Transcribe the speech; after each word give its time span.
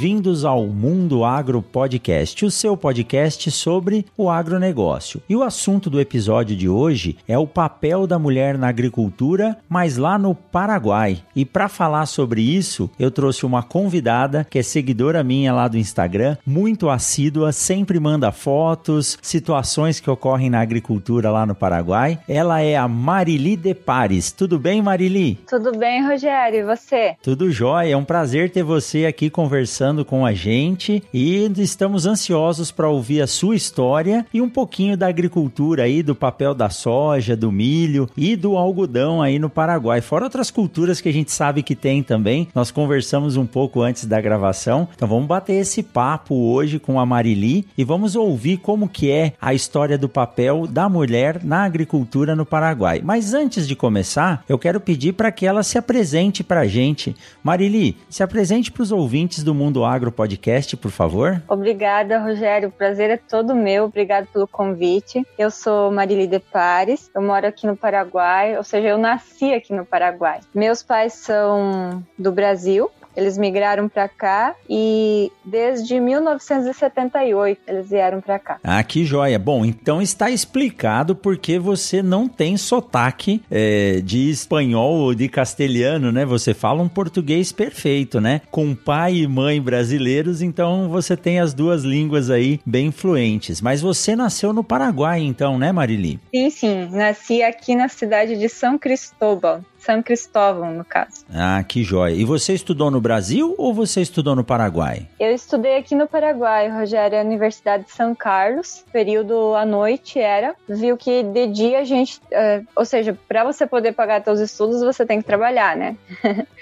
vim 0.00 0.19
Bem-vindos 0.20 0.44
ao 0.44 0.66
Mundo 0.66 1.24
Agro 1.24 1.62
Podcast, 1.62 2.44
o 2.44 2.50
seu 2.50 2.76
podcast 2.76 3.50
sobre 3.50 4.04
o 4.18 4.28
agronegócio. 4.28 5.22
E 5.26 5.34
o 5.34 5.42
assunto 5.42 5.88
do 5.88 5.98
episódio 5.98 6.54
de 6.54 6.68
hoje 6.68 7.16
é 7.26 7.38
o 7.38 7.46
papel 7.46 8.06
da 8.06 8.18
mulher 8.18 8.58
na 8.58 8.68
agricultura, 8.68 9.56
mas 9.66 9.96
lá 9.96 10.18
no 10.18 10.34
Paraguai. 10.34 11.22
E 11.34 11.46
para 11.46 11.70
falar 11.70 12.04
sobre 12.04 12.42
isso, 12.42 12.90
eu 12.98 13.10
trouxe 13.10 13.46
uma 13.46 13.62
convidada 13.62 14.44
que 14.44 14.58
é 14.58 14.62
seguidora 14.62 15.24
minha 15.24 15.54
lá 15.54 15.66
do 15.66 15.78
Instagram, 15.78 16.36
muito 16.44 16.90
assídua, 16.90 17.50
sempre 17.50 17.98
manda 17.98 18.30
fotos, 18.30 19.16
situações 19.22 20.00
que 20.00 20.10
ocorrem 20.10 20.50
na 20.50 20.60
agricultura 20.60 21.30
lá 21.30 21.46
no 21.46 21.54
Paraguai. 21.54 22.18
Ela 22.28 22.60
é 22.60 22.76
a 22.76 22.86
Marili 22.86 23.56
de 23.56 23.72
Pares. 23.72 24.30
Tudo 24.30 24.58
bem, 24.58 24.82
Marili? 24.82 25.38
Tudo 25.48 25.72
bem, 25.78 26.06
Rogério. 26.06 26.60
E 26.60 26.64
você? 26.64 27.16
Tudo 27.22 27.50
jóia. 27.50 27.94
É 27.94 27.96
um 27.96 28.04
prazer 28.04 28.50
ter 28.50 28.62
você 28.62 29.06
aqui 29.06 29.30
conversando 29.30 29.70
conversando 29.70 30.04
com 30.10 30.24
a 30.24 30.32
gente 30.32 31.04
e 31.14 31.50
estamos 31.58 32.06
ansiosos 32.06 32.72
para 32.72 32.88
ouvir 32.88 33.20
a 33.20 33.26
sua 33.26 33.54
história 33.54 34.26
e 34.32 34.40
um 34.40 34.48
pouquinho 34.48 34.96
da 34.96 35.06
agricultura 35.06 35.84
aí, 35.84 36.02
do 36.02 36.16
papel 36.16 36.54
da 36.54 36.70
soja, 36.70 37.36
do 37.36 37.52
milho 37.52 38.08
e 38.16 38.34
do 38.34 38.56
algodão 38.56 39.20
aí 39.22 39.38
no 39.38 39.50
Paraguai. 39.50 40.00
Fora 40.00 40.24
outras 40.24 40.50
culturas 40.50 41.00
que 41.00 41.08
a 41.08 41.12
gente 41.12 41.30
sabe 41.30 41.62
que 41.62 41.76
tem 41.76 42.02
também. 42.02 42.48
Nós 42.54 42.70
conversamos 42.70 43.36
um 43.36 43.44
pouco 43.44 43.82
antes 43.82 44.06
da 44.06 44.18
gravação. 44.18 44.88
Então 44.96 45.06
vamos 45.06 45.26
bater 45.26 45.54
esse 45.54 45.82
papo 45.82 46.34
hoje 46.34 46.78
com 46.78 46.98
a 46.98 47.04
Marili 47.04 47.66
e 47.76 47.84
vamos 47.84 48.16
ouvir 48.16 48.56
como 48.56 48.88
que 48.88 49.10
é 49.10 49.34
a 49.40 49.52
história 49.52 49.98
do 49.98 50.08
papel 50.08 50.66
da 50.66 50.88
mulher 50.88 51.44
na 51.44 51.64
agricultura 51.64 52.34
no 52.34 52.46
Paraguai. 52.46 53.02
Mas 53.04 53.34
antes 53.34 53.68
de 53.68 53.76
começar, 53.76 54.42
eu 54.48 54.58
quero 54.58 54.80
pedir 54.80 55.12
para 55.12 55.30
que 55.30 55.46
ela 55.46 55.62
se 55.62 55.76
apresente 55.76 56.42
para 56.42 56.60
a 56.60 56.66
gente. 56.66 57.14
Marili, 57.44 57.96
se 58.08 58.22
apresente 58.22 58.72
para 58.72 58.82
os 58.82 58.90
ouvintes 58.90 59.44
do 59.44 59.50
do 59.50 59.54
Mundo 59.54 59.84
Agro 59.84 59.99
Podcast, 60.08 60.76
por 60.76 60.90
favor? 60.90 61.42
Obrigada, 61.48 62.18
Rogério. 62.18 62.68
O 62.68 62.72
prazer 62.72 63.10
é 63.10 63.16
todo 63.16 63.54
meu. 63.54 63.84
Obrigado 63.84 64.26
pelo 64.28 64.46
convite. 64.46 65.26
Eu 65.36 65.50
sou 65.50 65.90
Marili 65.90 66.26
de 66.26 66.38
Pares. 66.38 67.10
Eu 67.14 67.20
moro 67.20 67.46
aqui 67.46 67.66
no 67.66 67.76
Paraguai, 67.76 68.56
ou 68.56 68.62
seja, 68.64 68.88
eu 68.88 68.98
nasci 68.98 69.52
aqui 69.52 69.74
no 69.74 69.84
Paraguai. 69.84 70.40
Meus 70.54 70.82
pais 70.82 71.14
são 71.14 72.04
do 72.16 72.30
Brasil, 72.32 72.90
eles 73.16 73.36
migraram 73.36 73.88
para 73.88 74.08
cá 74.08 74.54
e 74.68 75.30
desde 75.44 75.98
1978 75.98 77.60
eles 77.66 77.90
vieram 77.90 78.20
para 78.20 78.38
cá. 78.38 78.58
Ah, 78.62 78.82
que 78.82 79.04
joia. 79.04 79.38
Bom, 79.38 79.64
então 79.64 80.00
está 80.00 80.30
explicado 80.30 81.14
porque 81.14 81.58
você 81.58 82.02
não 82.02 82.28
tem 82.28 82.56
sotaque 82.56 83.42
é, 83.50 84.00
de 84.02 84.30
espanhol 84.30 84.94
ou 84.94 85.14
de 85.14 85.28
castelhano, 85.28 86.12
né? 86.12 86.24
Você 86.24 86.54
fala 86.54 86.82
um 86.82 86.88
português 86.88 87.52
perfeito, 87.52 88.20
né? 88.20 88.40
Com 88.50 88.74
pai 88.74 89.16
e 89.16 89.26
mãe 89.26 89.60
brasileiros, 89.60 90.42
então 90.42 90.88
você 90.88 91.16
tem 91.16 91.40
as 91.40 91.52
duas 91.52 91.82
línguas 91.82 92.30
aí 92.30 92.60
bem 92.64 92.90
fluentes. 92.90 93.60
Mas 93.60 93.80
você 93.80 94.14
nasceu 94.14 94.52
no 94.52 94.64
Paraguai, 94.64 95.20
então, 95.20 95.58
né, 95.58 95.72
Marili? 95.72 96.18
Sim, 96.34 96.50
sim. 96.50 96.88
Nasci 96.90 97.42
aqui 97.42 97.74
na 97.74 97.88
cidade 97.88 98.36
de 98.36 98.48
São 98.48 98.78
Cristóbal, 98.78 99.60
são 99.80 100.02
Cristóvão, 100.02 100.72
no 100.72 100.84
caso. 100.84 101.24
Ah, 101.34 101.62
que 101.66 101.82
joia. 101.82 102.14
E 102.14 102.24
você 102.24 102.52
estudou 102.52 102.90
no 102.90 103.00
Brasil 103.00 103.54
ou 103.56 103.72
você 103.72 104.00
estudou 104.00 104.36
no 104.36 104.44
Paraguai? 104.44 105.06
Eu 105.18 105.34
estudei 105.34 105.76
aqui 105.76 105.94
no 105.94 106.06
Paraguai, 106.06 106.68
Rogério, 106.68 107.16
na 107.18 107.24
Universidade 107.24 107.84
de 107.84 107.92
São 107.92 108.14
Carlos. 108.14 108.84
Período 108.92 109.54
à 109.54 109.64
noite 109.64 110.18
era. 110.18 110.54
Viu 110.68 110.96
que 110.96 111.22
de 111.22 111.46
dia 111.46 111.80
a 111.80 111.84
gente. 111.84 112.18
Uh, 112.18 112.66
ou 112.76 112.84
seja, 112.84 113.16
para 113.26 113.42
você 113.42 113.66
poder 113.66 113.92
pagar 113.92 114.22
seus 114.22 114.40
estudos, 114.40 114.82
você 114.82 115.06
tem 115.06 115.20
que 115.20 115.26
trabalhar, 115.26 115.76
né? 115.76 115.96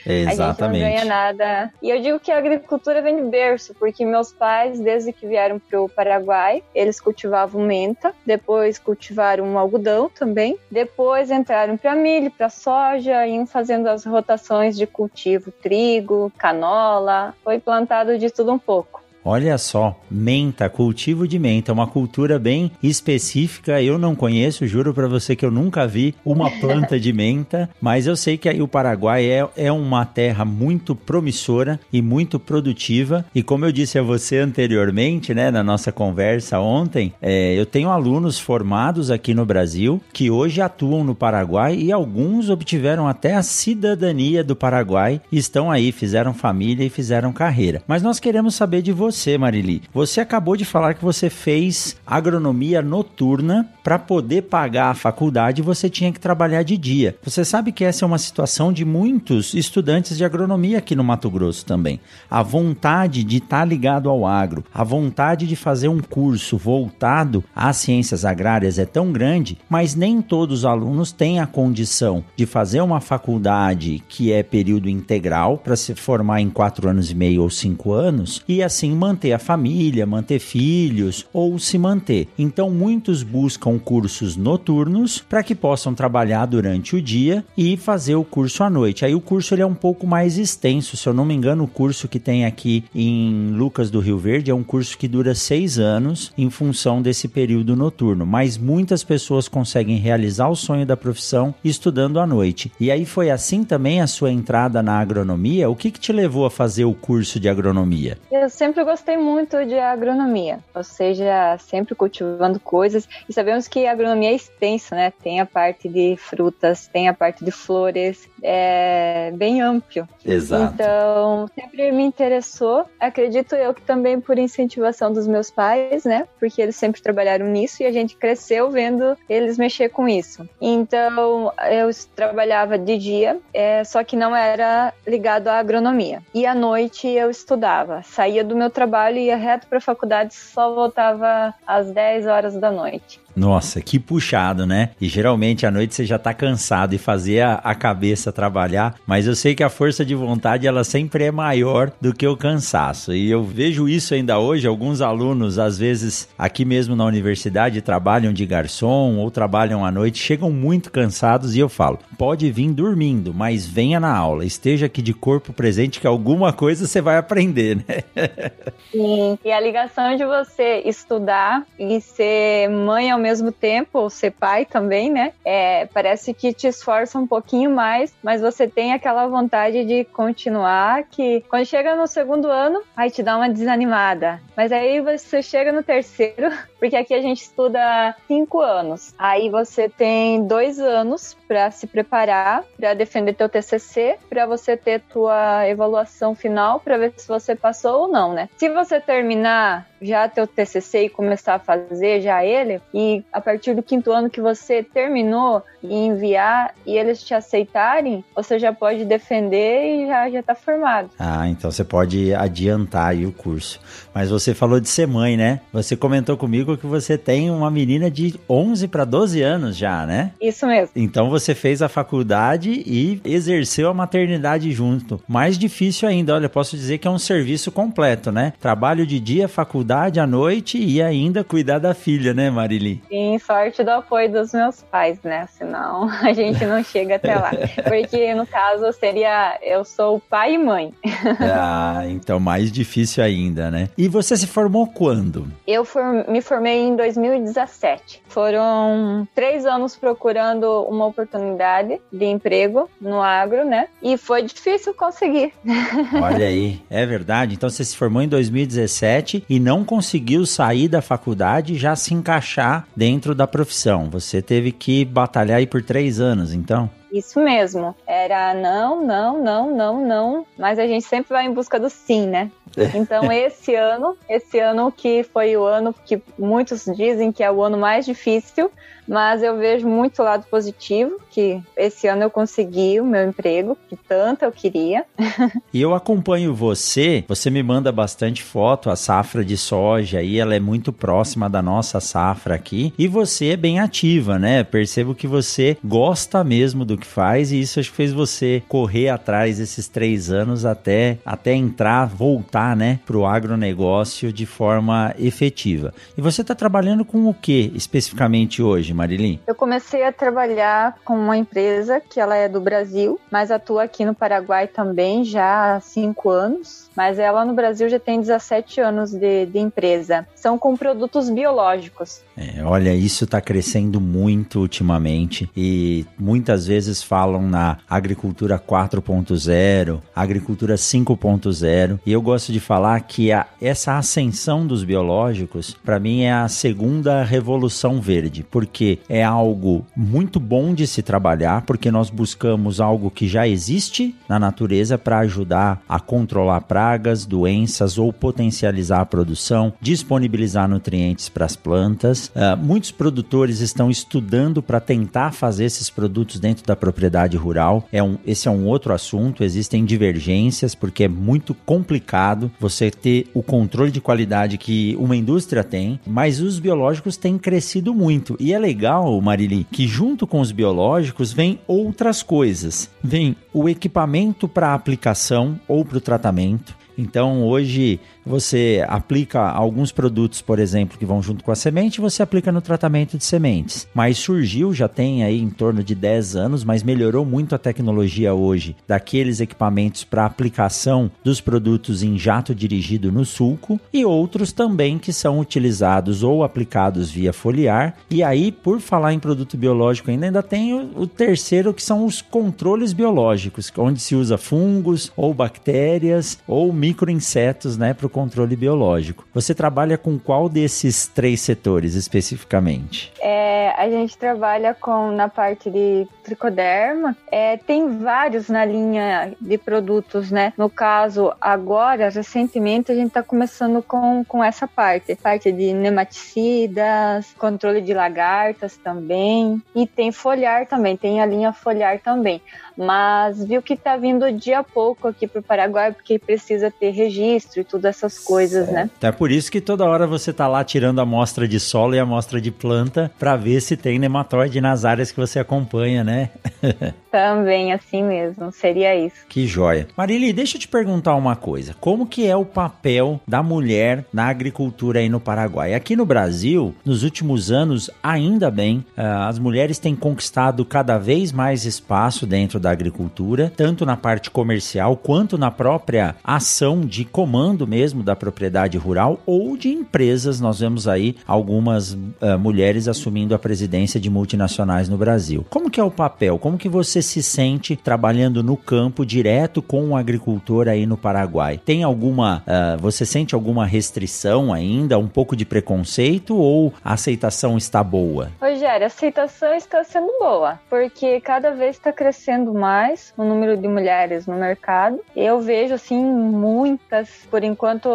Exatamente. 0.07 0.39
a 0.41 0.47
gente 0.47 0.61
não 0.61 0.71
ganha 0.71 1.05
nada. 1.05 1.73
E 1.83 1.91
eu 1.91 2.01
digo 2.01 2.21
que 2.21 2.31
a 2.31 2.39
agricultura 2.39 3.03
vem 3.03 3.17
de 3.17 3.31
berço, 3.31 3.75
porque 3.75 4.05
meus 4.05 4.33
pais, 4.33 4.79
desde 4.79 5.13
que 5.13 5.27
vieram 5.27 5.59
para 5.59 5.81
o 5.83 5.89
Paraguai, 5.89 6.63
eles 6.75 7.01
cultivavam 7.01 7.63
menta, 7.63 8.13
depois 8.25 8.79
cultivaram 8.79 9.59
algodão 9.59 10.09
também, 10.09 10.57
depois 10.71 11.31
entraram 11.31 11.77
para 11.77 11.95
milho, 11.95 12.31
para 12.31 12.49
soja 12.49 13.08
soja, 13.09 13.27
iam 13.27 13.47
fazendo 13.47 13.89
as 13.89 14.05
rotações 14.05 14.77
de 14.77 14.87
cultivo, 14.87 15.51
trigo, 15.51 16.31
canola, 16.37 17.35
foi 17.43 17.59
plantado 17.59 18.19
de 18.19 18.31
tudo 18.31 18.53
um 18.53 18.59
pouco. 18.59 18.98
Olha 19.31 19.59
só, 19.59 19.95
menta, 20.11 20.71
cultivo 20.71 21.29
de 21.29 21.39
menta, 21.39 21.71
uma 21.71 21.87
cultura 21.87 22.39
bem 22.39 22.73
específica. 22.83 23.83
Eu 23.83 23.99
não 23.99 24.15
conheço, 24.15 24.67
juro 24.67 24.95
para 24.95 25.07
você 25.07 25.37
que 25.37 25.45
eu 25.45 25.51
nunca 25.51 25.87
vi 25.87 26.15
uma 26.25 26.51
planta 26.59 26.99
de 26.99 27.13
menta, 27.13 27.69
mas 27.79 28.07
eu 28.07 28.17
sei 28.17 28.39
que 28.39 28.49
o 28.49 28.67
Paraguai 28.67 29.27
é, 29.27 29.47
é 29.55 29.71
uma 29.71 30.07
terra 30.07 30.47
muito 30.47 30.95
promissora 30.95 31.79
e 31.93 32.01
muito 32.01 32.41
produtiva. 32.41 33.23
E 33.35 33.43
como 33.43 33.67
eu 33.67 33.71
disse 33.71 33.99
a 33.99 34.03
você 34.03 34.39
anteriormente, 34.39 35.35
né, 35.35 35.51
na 35.51 35.63
nossa 35.63 35.93
conversa 35.93 36.59
ontem, 36.59 37.13
é, 37.21 37.53
eu 37.53 37.67
tenho 37.67 37.91
alunos 37.91 38.39
formados 38.39 39.11
aqui 39.11 39.35
no 39.35 39.45
Brasil 39.45 40.01
que 40.11 40.31
hoje 40.31 40.63
atuam 40.63 41.05
no 41.05 41.15
Paraguai 41.15 41.77
e 41.77 41.93
alguns 41.93 42.49
obtiveram 42.49 43.07
até 43.07 43.35
a 43.35 43.43
cidadania 43.43 44.43
do 44.43 44.57
Paraguai 44.57 45.21
estão 45.31 45.71
aí, 45.71 45.93
fizeram 45.93 46.33
família 46.33 46.87
e 46.87 46.89
fizeram 46.89 47.31
carreira. 47.31 47.83
Mas 47.87 48.03
nós 48.03 48.19
queremos 48.19 48.55
saber 48.55 48.81
de 48.81 48.91
você 48.91 49.18
você, 49.19 49.37
Marili. 49.37 49.83
Você 49.93 50.21
acabou 50.21 50.57
de 50.57 50.65
falar 50.65 50.95
que 50.95 51.05
você 51.05 51.29
fez 51.29 51.97
agronomia 52.07 52.81
noturna 52.81 53.69
para 53.83 53.99
poder 53.99 54.43
pagar 54.43 54.91
a 54.91 54.95
faculdade, 54.95 55.63
você 55.63 55.89
tinha 55.89 56.13
que 56.13 56.21
trabalhar 56.21 56.63
de 56.63 56.77
dia. 56.77 57.17
Você 57.23 57.45
sabe 57.45 57.73
que 57.73 57.85
essa 57.85 58.05
é 58.05 58.07
uma 58.07 58.19
situação 58.19 58.73
de 58.73 58.85
muitos 58.85 59.55
estudantes 59.55 60.17
de 60.17 60.25
agronomia 60.25 60.79
aqui 60.79 60.95
no 60.95 61.03
Mato 61.03 61.31
Grosso 61.31 61.65
também. 61.65 61.99
A 62.31 62.43
vontade 62.43 63.25
de 63.25 63.39
estar 63.39 63.61
tá 63.61 63.65
ligado 63.65 64.09
ao 64.09 64.27
agro, 64.27 64.65
a 64.73 64.85
vontade 64.85 65.47
de 65.47 65.57
fazer 65.57 65.89
um 65.89 66.01
curso 66.01 66.57
voltado 66.57 67.43
às 67.57 67.79
ciências 67.79 68.25
agrárias 68.25 68.79
é 68.79 68.85
tão 68.85 69.11
grande, 69.11 69.59
mas 69.69 69.95
nem 69.95 70.21
todos 70.21 70.61
os 70.61 70.65
alunos 70.65 71.11
têm 71.11 71.41
a 71.41 71.47
condição 71.47 72.23
de 72.37 72.47
fazer 72.47 72.83
uma 72.83 73.01
faculdade 73.01 74.03
que 74.09 74.33
é 74.33 74.43
período 74.43 74.89
integral 74.89 75.59
para 75.59 75.77
se 75.77 75.95
formar 75.95 76.41
em 76.41 76.51
quatro 76.51 76.89
anos 76.89 77.11
e 77.11 77.15
meio 77.15 77.43
ou 77.43 77.51
cinco 77.51 77.93
anos 77.93 78.43
e 78.47 78.63
assim 78.63 78.95
a 79.33 79.39
família, 79.39 80.07
manter 80.07 80.39
filhos 80.39 81.27
ou 81.33 81.59
se 81.59 81.79
manter. 81.79 82.29
Então 82.39 82.71
muitos 82.71 83.23
buscam 83.23 83.79
cursos 83.79 84.37
noturnos 84.37 85.19
para 85.19 85.43
que 85.43 85.55
possam 85.55 85.95
trabalhar 85.95 86.47
durante 86.47 86.97
o 86.97 87.03
dia 87.03 87.45
e 87.57 87.77
fazer 87.77 88.15
o 88.15 88.25
curso 88.25 88.63
à 88.63 88.71
noite. 88.71 89.05
Aí 89.05 89.15
o 89.15 89.21
curso 89.21 89.55
ele 89.55 89.63
é 89.63 89.67
um 89.67 89.75
pouco 89.75 90.07
mais 90.07 90.39
extenso, 90.39 90.97
se 90.97 91.09
eu 91.09 91.15
não 91.15 91.25
me 91.25 91.35
engano, 91.35 91.65
o 91.65 91.69
curso 91.69 92.09
que 92.09 92.19
tem 92.19 92.45
aqui 92.45 92.85
em 92.95 93.51
Lucas 93.53 93.91
do 93.91 94.01
Rio 94.01 94.19
Verde 94.19 94.51
é 94.51 94.55
um 94.55 94.65
curso 94.65 94.97
que 94.97 95.09
dura 95.09 95.35
seis 95.35 95.79
anos 95.79 96.33
em 96.37 96.51
função 96.51 97.01
desse 97.01 97.29
período 97.29 97.77
noturno. 97.77 98.27
Mas 98.27 98.59
muitas 98.59 99.03
pessoas 99.05 99.49
conseguem 99.49 99.97
realizar 99.97 100.49
o 100.49 100.57
sonho 100.57 100.87
da 100.87 100.97
profissão 100.97 101.55
estudando 101.65 102.21
à 102.21 102.27
noite. 102.27 102.73
E 102.81 102.91
aí 102.91 103.05
foi 103.05 103.31
assim 103.31 103.65
também 103.65 104.01
a 104.01 104.07
sua 104.07 104.31
entrada 104.31 104.83
na 104.83 104.99
agronomia? 104.99 105.71
O 105.71 105.77
que, 105.77 105.91
que 105.91 106.01
te 106.01 106.13
levou 106.13 106.47
a 106.47 106.51
fazer 106.51 106.85
o 106.85 106.95
curso 106.95 107.39
de 107.39 107.49
agronomia? 107.49 108.19
Eu 108.31 108.49
sempre 108.49 108.85
gostei 108.89 109.19
muito 109.19 109.67
de 109.67 109.79
agronomia, 109.79 110.61
ou 110.75 110.83
seja, 110.83 111.59
sempre 111.59 111.95
cultivando 111.95 112.59
coisas. 112.59 113.07
E 113.29 113.33
sabemos 113.35 113.69
que 113.69 113.87
a 113.87 113.93
agronomia 113.93 114.31
é 114.31 114.35
extensa, 114.35 114.97
né? 114.97 115.11
Tem 115.11 115.41
a 115.41 115.47
parte 115.47 115.91
de 115.91 116.17
frutas, 116.17 116.87
tem 116.87 117.07
a 117.07 117.13
parte 117.13 117.45
de 117.45 117.51
flores, 117.51 118.27
é 118.43 119.33
bem 119.35 119.61
amplo. 119.61 120.09
Exato. 120.25 120.75
Então, 120.75 121.49
sempre 121.55 121.93
me 121.93 122.03
interessou. 122.03 122.85
Acredito 122.99 123.55
eu 123.55 123.73
que 123.75 123.83
também 123.83 124.21
por 124.21 124.39
incentivação 124.39 125.13
dos 125.13 125.27
meus 125.27 125.51
pais, 125.51 126.05
né? 126.05 126.27
Porque 126.39 126.61
eles 126.61 126.77
sempre 126.77 127.01
trabalharam 127.01 127.47
nisso 127.47 127.83
e 127.83 127.87
a 127.87 127.93
gente 127.93 128.17
cresceu 128.17 128.71
vendo 128.71 129.17
eles 129.29 129.59
mexer 129.59 129.89
com 129.89 130.09
isso. 130.09 130.49
Então, 130.61 131.53
eu 131.71 131.91
trabalhava 132.15 132.79
de 132.79 132.99
dia, 132.99 133.39
é, 133.53 133.85
só 133.85 134.03
que 134.05 134.17
não 134.17 134.35
era 134.35 134.93
ligado 135.07 135.49
à 135.49 135.59
agronomia. 135.59 136.23
E 136.35 136.47
à 136.47 136.55
noite 136.55 137.09
eu 137.09 137.31
estudava. 137.31 138.03
Saía 138.03 138.45
do 138.45 138.57
meu 138.57 138.71
trabalho, 138.71 139.19
ia 139.19 139.37
reto 139.37 139.67
para 139.67 139.79
a 139.79 139.81
faculdade, 139.81 140.35
só 140.35 140.75
voltava 140.75 141.55
às 141.67 141.91
10 141.91 142.27
horas 142.27 142.57
da 142.57 142.71
noite. 142.71 143.21
Nossa, 143.39 143.81
que 143.81 144.01
puxado, 144.01 144.67
né? 144.67 144.91
E 145.01 145.07
geralmente 145.07 145.65
à 145.65 145.71
noite 145.71 145.95
você 145.95 146.05
já 146.05 146.19
tá 146.19 146.35
cansado 146.35 146.93
e 146.93 146.99
fazer 146.99 147.41
a, 147.41 147.55
a 147.55 147.73
cabeça 147.73 148.33
trabalhar, 148.33 148.97
mas 149.07 149.29
eu 149.29 149.35
sei 149.37 149.55
que 149.55 149.63
a 149.63 149.69
força 149.69 150.05
de 150.05 150.13
vontade 150.13 150.67
ela 150.67 150.83
sempre 150.83 151.25
é 151.25 151.31
maior 151.31 151.93
do 152.01 152.13
que 152.13 152.27
o 152.27 152.37
cansaço. 152.37 153.15
E 153.15 153.31
eu 153.31 153.45
vejo 153.45 153.89
isso 153.89 154.13
ainda 154.13 154.41
hoje, 154.41 154.67
alguns 154.67 155.01
alunos 155.01 155.57
às 155.57 155.79
vezes 155.79 156.29
aqui 156.37 156.65
mesmo 156.65 156.97
na 156.97 157.05
universidade 157.05 157.81
trabalham 157.81 158.33
de 158.33 158.45
garçom 158.45 159.17
ou 159.19 159.31
trabalham 159.31 159.85
à 159.85 159.93
noite, 159.93 160.19
chegam 160.19 160.51
muito 160.51 160.91
cansados 160.91 161.55
e 161.55 161.61
eu 161.61 161.69
falo: 161.69 162.01
"Pode 162.19 162.51
vir 162.51 162.73
dormindo, 162.73 163.33
mas 163.33 163.65
venha 163.65 164.01
na 164.01 164.15
aula, 164.15 164.45
esteja 164.45 164.87
aqui 164.87 165.01
de 165.01 165.15
corpo 165.15 165.53
presente 165.53 166.01
que 166.01 166.09
alguma 166.09 166.53
coisa 166.53 166.89
você 166.89 167.01
vai 167.01 167.17
aprender, 167.17 167.77
né?" 167.77 168.03
Sim, 168.91 169.39
e 169.45 169.53
a 169.53 169.61
ligação 169.61 170.17
de 170.17 170.25
você 170.25 170.83
estudar 170.85 171.65
e 171.79 172.01
ser 172.01 172.69
mãe 172.69 173.11
ao 173.11 173.19
mesmo 173.19 173.28
tempo, 173.53 173.99
ou 173.99 174.11
ser 174.11 174.31
pai 174.31 174.65
também, 174.65 175.11
né? 175.11 175.33
É, 175.45 175.87
parece 175.87 176.33
que 176.35 176.53
te 176.53 176.67
esforça 176.67 177.19
um 177.19 177.27
pouquinho 177.27 177.71
mais, 177.71 178.15
mas 178.23 178.41
você 178.41 178.67
tem 178.67 178.93
aquela 178.93 179.27
vontade 179.27 179.85
de 179.85 180.05
continuar, 180.05 181.05
que 181.05 181.43
quando 181.49 181.67
chega 181.67 181.95
no 181.95 182.07
segundo 182.07 182.49
ano, 182.49 182.83
aí 182.97 183.11
te 183.11 183.23
dá 183.23 183.37
uma 183.37 183.49
desanimada. 183.49 184.41
Mas 184.57 184.73
aí 184.73 185.01
você 185.01 185.43
chega 185.43 185.73
no 185.73 185.83
terceiro, 185.83 186.51
porque 186.79 186.97
aqui 186.97 187.15
a 187.15 187.23
gente 187.23 187.43
estuda 187.43 188.15
cinco 188.27 188.61
anos. 188.61 189.15
Aí 189.19 189.49
você 189.51 189.89
tem 189.89 190.47
dois 190.47 190.79
anos 190.79 191.37
para 191.47 191.71
se 191.71 191.87
preparar, 191.87 192.65
para 192.77 192.95
defender 192.95 193.35
teu 193.35 193.49
TCC, 193.49 194.19
para 194.29 194.47
você 194.47 194.77
ter 194.77 195.01
tua 195.01 195.63
avaliação 195.71 196.35
final 196.35 196.81
para 196.81 196.99
ver 196.99 197.13
se 197.17 197.27
você 197.27 197.55
passou 197.55 198.03
ou 198.03 198.09
não, 198.09 198.33
né? 198.33 198.49
Se 198.57 198.69
você 198.69 199.01
terminar 199.01 199.87
já 200.01 200.29
teu 200.29 200.47
TCC 200.47 201.05
e 201.05 201.09
começar 201.09 201.55
a 201.55 201.59
fazer 201.59 202.21
já 202.21 202.45
ele, 202.45 202.81
e 202.95 203.18
a 203.33 203.41
partir 203.41 203.75
do 203.75 203.83
quinto 203.83 204.13
ano 204.13 204.31
que 204.31 204.41
você 204.41 204.83
terminou 204.83 205.63
e 205.83 205.95
enviar 205.95 206.75
e 206.87 206.97
eles 206.97 207.23
te 207.23 207.35
aceitarem, 207.35 208.25
você 208.35 208.59
já 208.59 208.73
pode 208.73 209.05
defender 209.05 210.03
e 210.03 210.07
já, 210.07 210.31
já 210.31 210.43
tá 210.43 210.55
formado. 210.55 211.11
Ah, 211.19 211.49
então 211.49 211.71
você 211.71 211.85
pode 211.85 212.35
adiantar 212.35 213.11
aí 213.11 213.27
o 213.27 213.33
curso. 213.33 213.81
Mas 214.15 214.31
você 214.31 214.55
falou 214.55 214.81
de 214.81 214.89
ser 214.89 215.07
mãe, 215.07 215.37
né? 215.37 215.61
Você 215.73 215.97
comentou 215.97 216.37
comigo 216.37 216.77
que 216.77 216.87
você 216.87 217.17
tem 217.17 217.51
uma 217.51 217.71
menina 217.71 218.11
de 218.11 218.35
11 218.49 218.89
para 218.89 219.05
12 219.05 219.43
anos 219.43 219.77
já, 219.77 220.05
né? 220.07 220.33
Isso 220.41 220.67
mesmo. 220.67 220.91
Então 220.97 221.31
você 221.31 221.55
fez 221.55 221.83
a 221.83 221.89
faculdade 221.89 222.71
e 222.71 223.21
exerceu 223.25 223.89
a 223.89 223.95
maternidade 223.95 224.71
junto. 224.73 225.21
Mais 225.29 225.59
difícil 225.59 226.09
ainda, 226.09 226.35
olha, 226.35 226.49
posso 226.49 226.77
dizer 226.77 226.99
que 226.99 227.07
é 227.07 227.11
um 227.11 227.19
serviço 227.19 227.71
completo, 227.71 228.33
né? 228.33 228.53
Trabalho 228.61 229.07
de 229.07 229.21
dia, 229.21 229.49
faculdade 229.49 230.21
à 230.21 230.27
noite 230.27 230.79
e 230.79 231.01
ainda 231.03 231.45
cuidar 231.45 231.79
da 231.79 231.95
filha, 231.95 232.35
né, 232.35 232.51
Marili? 232.51 232.98
Sim, 233.09 233.39
sorte 233.39 233.83
do 233.83 233.91
apoio 233.91 234.31
dos 234.31 234.53
meus 234.53 234.83
pais, 234.83 235.19
né? 235.23 235.47
Senão 235.51 236.09
a 236.23 236.33
gente 236.33 236.65
não 236.65 236.83
chega 236.83 237.17
até 237.17 237.35
lá. 237.35 237.51
Porque 237.85 238.35
no 238.35 238.47
caso 238.47 238.93
seria 238.93 239.59
eu 239.63 239.85
sou 239.85 240.21
pai 240.21 240.55
e 240.55 240.59
mãe. 240.59 240.93
ah, 241.53 242.03
então 242.07 242.41
mais 242.41 242.71
difícil 242.73 243.23
ainda, 243.23 243.71
né? 243.71 243.89
E 243.97 244.09
você 244.09 244.37
se 244.37 244.47
formou 244.47 244.87
quando? 244.87 245.47
Eu 245.67 245.85
for, 245.85 246.03
me 246.29 246.41
formei 246.41 246.81
em 246.81 246.97
2017. 246.97 248.23
Foram 248.27 249.27
três 249.35 249.67
anos 249.67 249.97
procurando 249.97 250.83
uma 250.83 251.07
oportunidade 251.07 252.01
de 252.13 252.25
emprego 252.25 252.89
no 253.01 253.21
agro, 253.21 253.65
né? 253.65 253.89
E 254.03 254.17
foi 254.17 254.43
difícil 254.43 254.95
conseguir. 254.95 255.53
Olha 256.23 256.47
aí, 256.47 256.81
é 256.91 257.05
verdade. 257.07 257.55
Então 257.55 257.69
você 257.69 257.85
se 257.85 257.97
formou 257.97 258.23
em 258.23 258.29
2017 258.29 259.45
e 259.49 259.61
não 259.61 259.85
conseguiu 259.85 260.47
sair 260.47 260.89
da 260.89 261.03
faculdade 261.03 261.75
e 261.75 261.79
já 261.79 261.95
se 261.95 262.15
encaixar 262.15 262.88
dentro 262.99 263.33
da 263.33 263.47
profissão. 263.47 264.11
Você 264.11 264.43
teve 264.43 264.73
que 264.73 265.05
batalhar 265.05 265.59
aí 265.59 265.69
por 265.69 265.81
três 265.81 266.19
anos, 266.21 266.53
então? 266.53 266.91
Isso 267.13 267.41
mesmo. 267.41 267.95
Era 268.05 268.53
não, 268.53 269.07
não, 269.07 269.41
não, 269.41 269.71
não, 269.71 270.05
não. 270.05 270.47
Mas 270.59 270.81
a 270.81 270.87
gente 270.87 271.07
sempre 271.07 271.29
vai 271.29 271.47
em 271.47 271.53
busca 271.53 271.79
do 271.79 271.89
sim, 271.89 272.27
né? 272.27 272.51
Então, 272.97 273.31
esse 273.31 273.73
ano, 273.77 274.17
esse 274.29 274.59
ano 274.59 274.91
que 274.91 275.23
foi 275.23 275.57
o 275.57 275.65
ano 275.65 275.95
que 276.05 276.21
muitos 276.37 276.87
dizem 276.97 277.31
que 277.31 277.45
é 277.45 277.51
o 277.51 277.63
ano 277.63 277.79
mais 277.79 278.05
difícil, 278.05 278.69
mas 279.09 279.43
eu 279.43 279.57
vejo 279.57 279.89
muito 279.89 280.23
lado 280.23 280.47
positivo, 280.51 281.19
que 281.31 281.63
esse 281.77 282.07
ano 282.07 282.23
eu 282.23 282.31
consegui 282.31 283.01
o 283.01 283.07
meu 283.07 283.27
emprego, 283.27 283.77
que 283.89 283.97
tanto 283.97 284.45
eu 284.45 284.53
queria. 284.53 285.05
e 285.73 285.81
eu 285.81 285.95
acompanho 285.95 286.55
você, 286.55 287.25
você 287.27 287.49
me 287.49 287.63
manda 287.63 287.91
bastante 287.91 288.43
foto, 288.43 288.91
a 288.91 288.97
safra 288.97 289.45
de 289.45 289.57
soja 289.57 290.19
aí, 290.19 290.39
ela 290.39 290.55
é 290.55 290.61
muito 290.61 290.93
próxima 290.93 291.49
da 291.49 291.63
nossa 291.63 292.01
safra 292.01 292.55
aqui, 292.55 292.93
e 292.99 293.09
você 293.09 293.49
é 293.49 293.57
bem 293.57 293.81
ativa, 293.81 294.39
né? 294.39 294.63
Percebo 294.63 295.15
que 295.15 295.27
você 295.27 295.77
gosta 295.83 296.45
mesmo 296.45 296.85
do 296.85 296.99
que 296.99 297.07
faz, 297.07 297.51
e 297.51 297.61
isso 297.61 297.81
acho 297.81 297.91
que 297.91 297.97
fez 297.97 298.13
você 298.13 298.63
correr 298.69 299.09
atrás 299.09 299.59
esses 299.59 299.89
três 299.89 300.31
anos 300.31 300.67
até, 300.67 301.19
até 301.25 301.55
entrar, 301.55 302.07
voltar, 302.07 302.77
né, 302.77 303.01
pro 303.07 303.25
agronegócio 303.25 304.33
de 304.33 304.45
forma 304.45 305.15
efetiva. 305.19 305.95
E 306.17 306.21
você 306.21 306.43
está 306.43 306.55
trabalhando 306.55 307.05
com 307.05 307.27
o 307.27 307.35
que 307.35 307.73
especificamente 307.75 308.63
hoje, 308.63 308.93
Marilyn? 308.99 309.39
Eu 309.47 309.55
comecei 309.55 310.03
a 310.03 310.13
trabalhar 310.13 310.99
com 311.05 311.15
uma 311.15 311.37
empresa 311.37 312.01
que 312.01 312.19
ela 312.19 312.37
é 312.37 312.49
do 312.49 312.61
Brasil, 312.61 313.21
mas 313.31 313.51
atua 313.51 313.85
aqui 313.85 314.05
no 314.05 314.15
Paraguai 314.15 314.67
também 314.67 315.25
já 315.25 315.77
há 315.77 315.81
cinco 315.81 316.29
anos. 316.31 316.88
Mas 316.99 317.17
ela 317.17 317.45
no 317.45 317.55
Brasil 317.55 317.89
já 317.89 318.01
tem 318.01 318.19
17 318.19 318.81
anos 318.81 319.13
de, 319.13 319.47
de 319.47 319.61
empresa. 319.61 320.27
São 320.35 320.59
com 320.59 320.77
produtos 320.77 321.31
biológicos. 321.31 322.23
É, 322.37 322.65
olha, 322.65 322.93
isso 322.95 323.23
está 323.23 323.41
crescendo 323.41 324.01
muito 324.01 324.61
ultimamente 324.61 325.51
e 325.57 326.05
muitas 326.19 326.67
vezes 326.67 327.03
falam 327.03 327.43
na 327.43 327.79
agricultura 327.89 328.59
4.0, 328.59 330.01
agricultura 330.15 330.77
5.0 330.77 331.99
e 332.07 332.13
eu 332.13 332.23
gosto 332.23 332.53
de 332.53 332.61
falar 332.61 333.01
que 333.01 333.33
a, 333.33 333.47
essa 333.61 333.99
ascensão 333.99 334.67
dos 334.67 334.85
biológicos 334.85 335.77
para 335.85 335.99
mim 335.99 336.23
é 336.23 336.33
a 336.33 336.49
segunda 336.49 337.25
revolução 337.25 338.01
verde, 338.01 338.45
porque 338.49 339.01
é 339.09 339.25
algo 339.25 339.85
muito 339.97 340.39
bom 340.39 340.75
de 340.75 340.87
se 340.87 341.03
trabalhar, 341.03 341.63
porque 341.63 341.91
nós 341.91 342.09
buscamos 342.09 342.81
algo 342.81 343.11
que 343.11 343.27
já 343.27 343.49
existe 343.49 344.17
na 344.29 344.39
natureza 344.39 344.97
para 344.97 345.19
ajudar 345.21 345.83
a 345.89 345.99
controlar 345.99 346.61
pragas, 346.63 346.88
doenças 347.27 347.99
ou 347.99 348.13
potencializar 348.13 349.01
a 349.01 349.07
produção, 349.07 349.73
disponibilizar 349.81 350.69
nutrientes 350.69 351.29
para 351.29 351.45
as 351.45 351.57
plantas 351.57 351.99
Uh, 352.39 352.57
muitos 352.57 352.93
produtores 352.93 353.61
estão 353.61 353.91
estudando 353.91 354.63
para 354.63 354.79
tentar 354.79 355.33
fazer 355.33 355.65
esses 355.65 355.91
produtos 355.91 356.39
dentro 356.39 356.65
da 356.65 356.77
propriedade 356.77 357.37
rural. 357.37 357.89
É 357.91 358.03
um, 358.03 358.17
esse 358.25 358.47
é 358.47 358.51
um 358.51 358.67
outro 358.67 358.93
assunto. 358.93 359.43
Existem 359.43 359.85
divergências 359.85 360.75
porque 360.75 361.05
é 361.05 361.09
muito 361.09 361.55
complicado 361.55 362.51
você 362.61 362.91
ter 362.91 363.27
o 363.35 363.43
controle 363.43 363.91
de 363.91 364.01
qualidade 364.01 364.57
que 364.57 364.97
uma 365.01 365.17
indústria 365.17 365.65
tem, 365.65 365.99
mas 366.07 366.41
os 366.41 366.59
biológicos 366.59 367.17
têm 367.17 367.37
crescido 367.37 367.93
muito. 367.93 368.37
E 368.39 368.53
é 368.53 368.59
legal, 368.59 369.21
Marili, 369.21 369.67
que 369.71 369.89
junto 369.89 370.27
com 370.27 370.41
os 370.41 370.53
biológicos 370.53 371.33
vem 371.33 371.59
outras 371.67 372.23
coisas. 372.23 372.89
Vem 373.03 373.35
o 373.53 373.69
equipamento 373.69 374.47
para 374.47 374.75
aplicação 374.75 375.59
ou 375.67 375.85
para 375.85 375.99
o 375.99 376.01
tratamento. 376.01 376.78
Então 376.99 377.45
hoje 377.47 378.01
você 378.29 378.85
aplica 378.87 379.41
alguns 379.41 379.91
produtos, 379.91 380.43
por 380.43 380.59
exemplo, 380.59 380.99
que 380.99 381.07
vão 381.07 381.23
junto 381.23 381.43
com 381.43 381.51
a 381.51 381.57
semente, 381.57 382.01
você 382.01 382.23
aplica 382.23 382.53
no 382.53 382.61
tratamento 382.61 383.17
de 383.17 383.25
sementes. 383.25 383.89
Mas 383.95 384.19
surgiu, 384.19 384.73
já 384.73 384.87
tem 384.87 385.25
aí 385.25 385.41
em 385.41 385.51
torno 385.51 385.83
de 385.83 385.95
10 385.95 386.37
anos, 386.37 386.65
mas 386.65 386.83
melhorou 386.83 387.25
muito 387.25 387.55
a 387.55 387.59
tecnologia 387.59 388.35
hoje 388.35 388.77
daqueles 388.87 389.41
equipamentos 389.41 390.05
para 390.05 390.27
aplicação 390.27 391.11
dos 391.25 391.41
produtos 391.41 392.03
em 392.03 392.19
jato 392.19 392.55
dirigido 392.55 393.11
no 393.11 393.25
sulco 393.25 393.81
e 393.93 394.05
outros 394.05 394.53
também 394.53 394.99
que 394.99 395.13
são 395.13 395.39
utilizados 395.39 396.23
ou 396.23 396.45
aplicados 396.45 397.11
via 397.11 397.33
foliar. 397.33 397.97
E 398.11 398.23
aí, 398.23 398.53
por 398.53 398.81
falar 398.81 399.13
em 399.13 399.19
produto 399.19 399.57
biológico, 399.57 400.11
ainda, 400.11 400.27
ainda 400.27 400.43
tem 400.43 400.75
o, 400.75 401.03
o 401.03 401.07
terceiro 401.07 401.73
que 401.73 401.83
são 401.83 402.05
os 402.05 402.21
controles 402.21 402.93
biológicos, 402.93 403.73
onde 403.77 404.01
se 404.01 404.15
usa 404.15 404.37
fungos 404.37 405.11
ou 405.17 405.33
bactérias 405.33 406.39
ou 406.47 406.73
microinsetos, 406.73 407.77
né, 407.77 407.95
para 407.95 408.07
controle 408.19 408.57
biológico. 408.57 409.25
Você 409.33 409.55
trabalha 409.55 409.97
com 409.97 410.19
qual 410.19 410.49
desses 410.49 411.07
três 411.07 411.41
setores 411.41 411.95
especificamente? 411.95 413.13
É, 413.21 413.73
a 413.79 413.89
gente 413.89 414.19
trabalha 414.19 414.75
com 414.75 415.13
na 415.13 415.29
parte 415.29 415.71
de 415.71 416.05
tricoderma. 416.25 417.17
É, 417.31 417.57
tem 417.57 417.97
vários 417.99 418.49
na 418.49 418.65
linha 418.65 419.33
de 419.41 419.57
produtos, 419.57 420.33
né? 420.33 420.53
No 420.59 420.69
caso, 420.69 421.33
agora, 421.41 422.09
recentemente, 422.09 422.91
a 422.91 422.95
gente 422.97 423.09
está 423.09 423.23
começando 423.23 423.81
com, 423.85 424.25
com 424.25 424.43
essa 424.43 424.67
parte. 424.67 425.15
Parte 425.15 425.53
de 425.53 425.73
nematicidas, 425.73 427.33
controle 427.39 427.81
de 427.81 427.95
lagartas 427.95 428.77
também. 428.77 429.63
E 429.77 429.87
tem 429.87 430.11
foliar 430.11 430.67
também, 430.67 430.97
tem 430.97 431.21
a 431.21 431.27
linha 431.27 431.53
foliar 431.53 432.01
também. 432.01 432.43
Mas 432.79 433.45
viu 433.45 433.61
que 433.61 433.75
está 433.75 433.97
vindo 433.97 434.31
de 434.31 434.55
a 434.55 434.63
pouco 434.63 435.09
aqui 435.09 435.27
para 435.27 435.41
o 435.41 435.43
Paraguai, 435.43 435.93
porque 435.93 436.17
precisa 436.17 436.71
ter 436.71 436.91
registro 436.91 437.61
e 437.61 437.65
todas 437.65 437.97
essas 437.97 438.21
coisas, 438.21 438.69
né? 438.69 438.83
certo. 438.83 439.03
né? 439.03 439.09
É 439.09 439.13
por 439.13 439.33
isso 439.33 439.51
que 439.51 439.61
toda 439.61 439.85
hora 439.85 440.07
você 440.07 440.33
tá 440.33 440.47
lá 440.47 440.63
tirando 440.63 441.01
a 441.01 441.03
amostra 441.03 441.49
de 441.49 441.59
solo 441.59 441.97
e 441.97 441.99
a 441.99 442.05
amostra 442.05 442.41
de 442.41 442.53
planta 442.53 443.11
para 443.19 443.35
ver 443.35 443.61
se 443.61 443.77
tem 443.77 443.99
nematóide 443.99 444.61
nas 444.61 444.85
áreas 444.85 445.11
que 445.11 445.19
você 445.19 445.41
acompanha, 445.41 446.05
né? 446.05 446.31
Também, 447.11 447.73
assim 447.73 448.03
mesmo, 448.03 448.53
seria 448.53 448.95
isso. 448.95 449.17
Que 449.29 449.47
joia. 449.47 449.89
Marili, 449.97 450.33
deixa 450.33 450.57
eu 450.57 450.61
te 450.61 450.69
perguntar 450.69 451.15
uma 451.15 451.35
coisa. 451.35 451.75
Como 451.81 452.07
que 452.07 452.27
é 452.27 452.37
o 452.37 452.45
papel 452.45 453.21
da 453.27 453.43
mulher 453.43 454.05
na 454.13 454.27
agricultura 454.27 455.01
aí 455.01 455.09
no 455.09 455.21
Paraguai? 455.21 455.75
Aqui 455.75 455.97
no 455.97 456.05
Brasil, 456.05 456.75
nos 456.85 457.03
últimos 457.03 457.51
anos, 457.51 457.91
ainda 458.03 458.51
bem, 458.51 458.85
ah, 458.97 459.29
as 459.29 459.39
mulheres 459.39 459.79
têm 459.79 459.95
conquistado 459.95 460.65
cada 460.65 460.99
vez 460.99 461.33
mais 461.33 461.65
espaço 461.65 462.27
dentro 462.27 462.61
da 462.61 462.71
agricultura, 462.71 463.53
tanto 463.57 463.87
na 463.87 463.97
parte 463.97 464.31
comercial 464.31 464.97
quanto 464.97 465.39
na 465.39 465.51
própria 465.51 466.17
ação 466.23 466.81
de 466.83 467.05
comando 467.05 467.67
mesmo 467.67 468.03
da 468.03 468.15
propriedade 468.15 468.77
rural 468.77 469.21
ou 469.25 469.57
de 469.57 469.69
empresas. 469.69 470.41
Nós 470.41 470.61
vemos 470.61 470.87
aí 470.87 471.17
algumas 471.27 471.93
uh, 471.93 472.39
mulheres 472.39 472.89
assumindo 472.89 473.35
a 473.35 473.39
presidência 473.39 473.99
de 473.99 474.11
multinacionais 474.11 474.89
no 474.89 474.97
Brasil. 474.97 475.47
Como 475.49 475.71
que 475.71 475.81
é 475.81 475.85
o 475.85 475.91
papel? 475.91 476.39
Como 476.39 476.59
que 476.59 476.69
você 476.69 476.98
se 477.03 477.23
sente 477.23 477.77
trabalhando 477.77 478.43
no 478.43 478.57
campo 478.57 479.05
direto 479.05 479.61
com 479.63 479.91
o 479.91 479.97
agricultor 479.97 480.69
aí 480.69 480.87
no 480.87 480.97
Paraguai? 480.97 481.61
Tem 481.65 481.83
alguma, 481.83 482.43
uh, 482.47 482.79
você 482.79 483.05
sente 483.05 483.35
alguma 483.35 483.67
restrição 483.67 484.53
ainda, 484.53 484.99
um 484.99 485.09
pouco 485.09 485.37
de 485.37 485.45
preconceito 485.45 486.37
ou 486.37 486.73
a 486.85 486.95
aceitação 486.95 487.57
está 487.57 487.83
boa? 487.83 488.31
Rogério, 488.41 488.85
a 488.85 488.87
aceitação 488.87 489.55
está 489.55 489.83
sendo 489.85 490.13
boa, 490.19 490.59
porque 490.69 491.21
cada 491.21 491.51
vez 491.51 491.77
está 491.77 491.93
crescendo 491.93 492.53
mais 492.53 493.13
o 493.17 493.25
número 493.25 493.57
de 493.57 493.69
mulheres 493.69 494.27
no 494.27 494.35
mercado. 494.35 495.01
Eu 495.15 495.41
vejo 495.41 495.75
assim 495.75 496.03
muitas, 496.03 497.09
por 497.31 497.45
enquanto, 497.45 497.91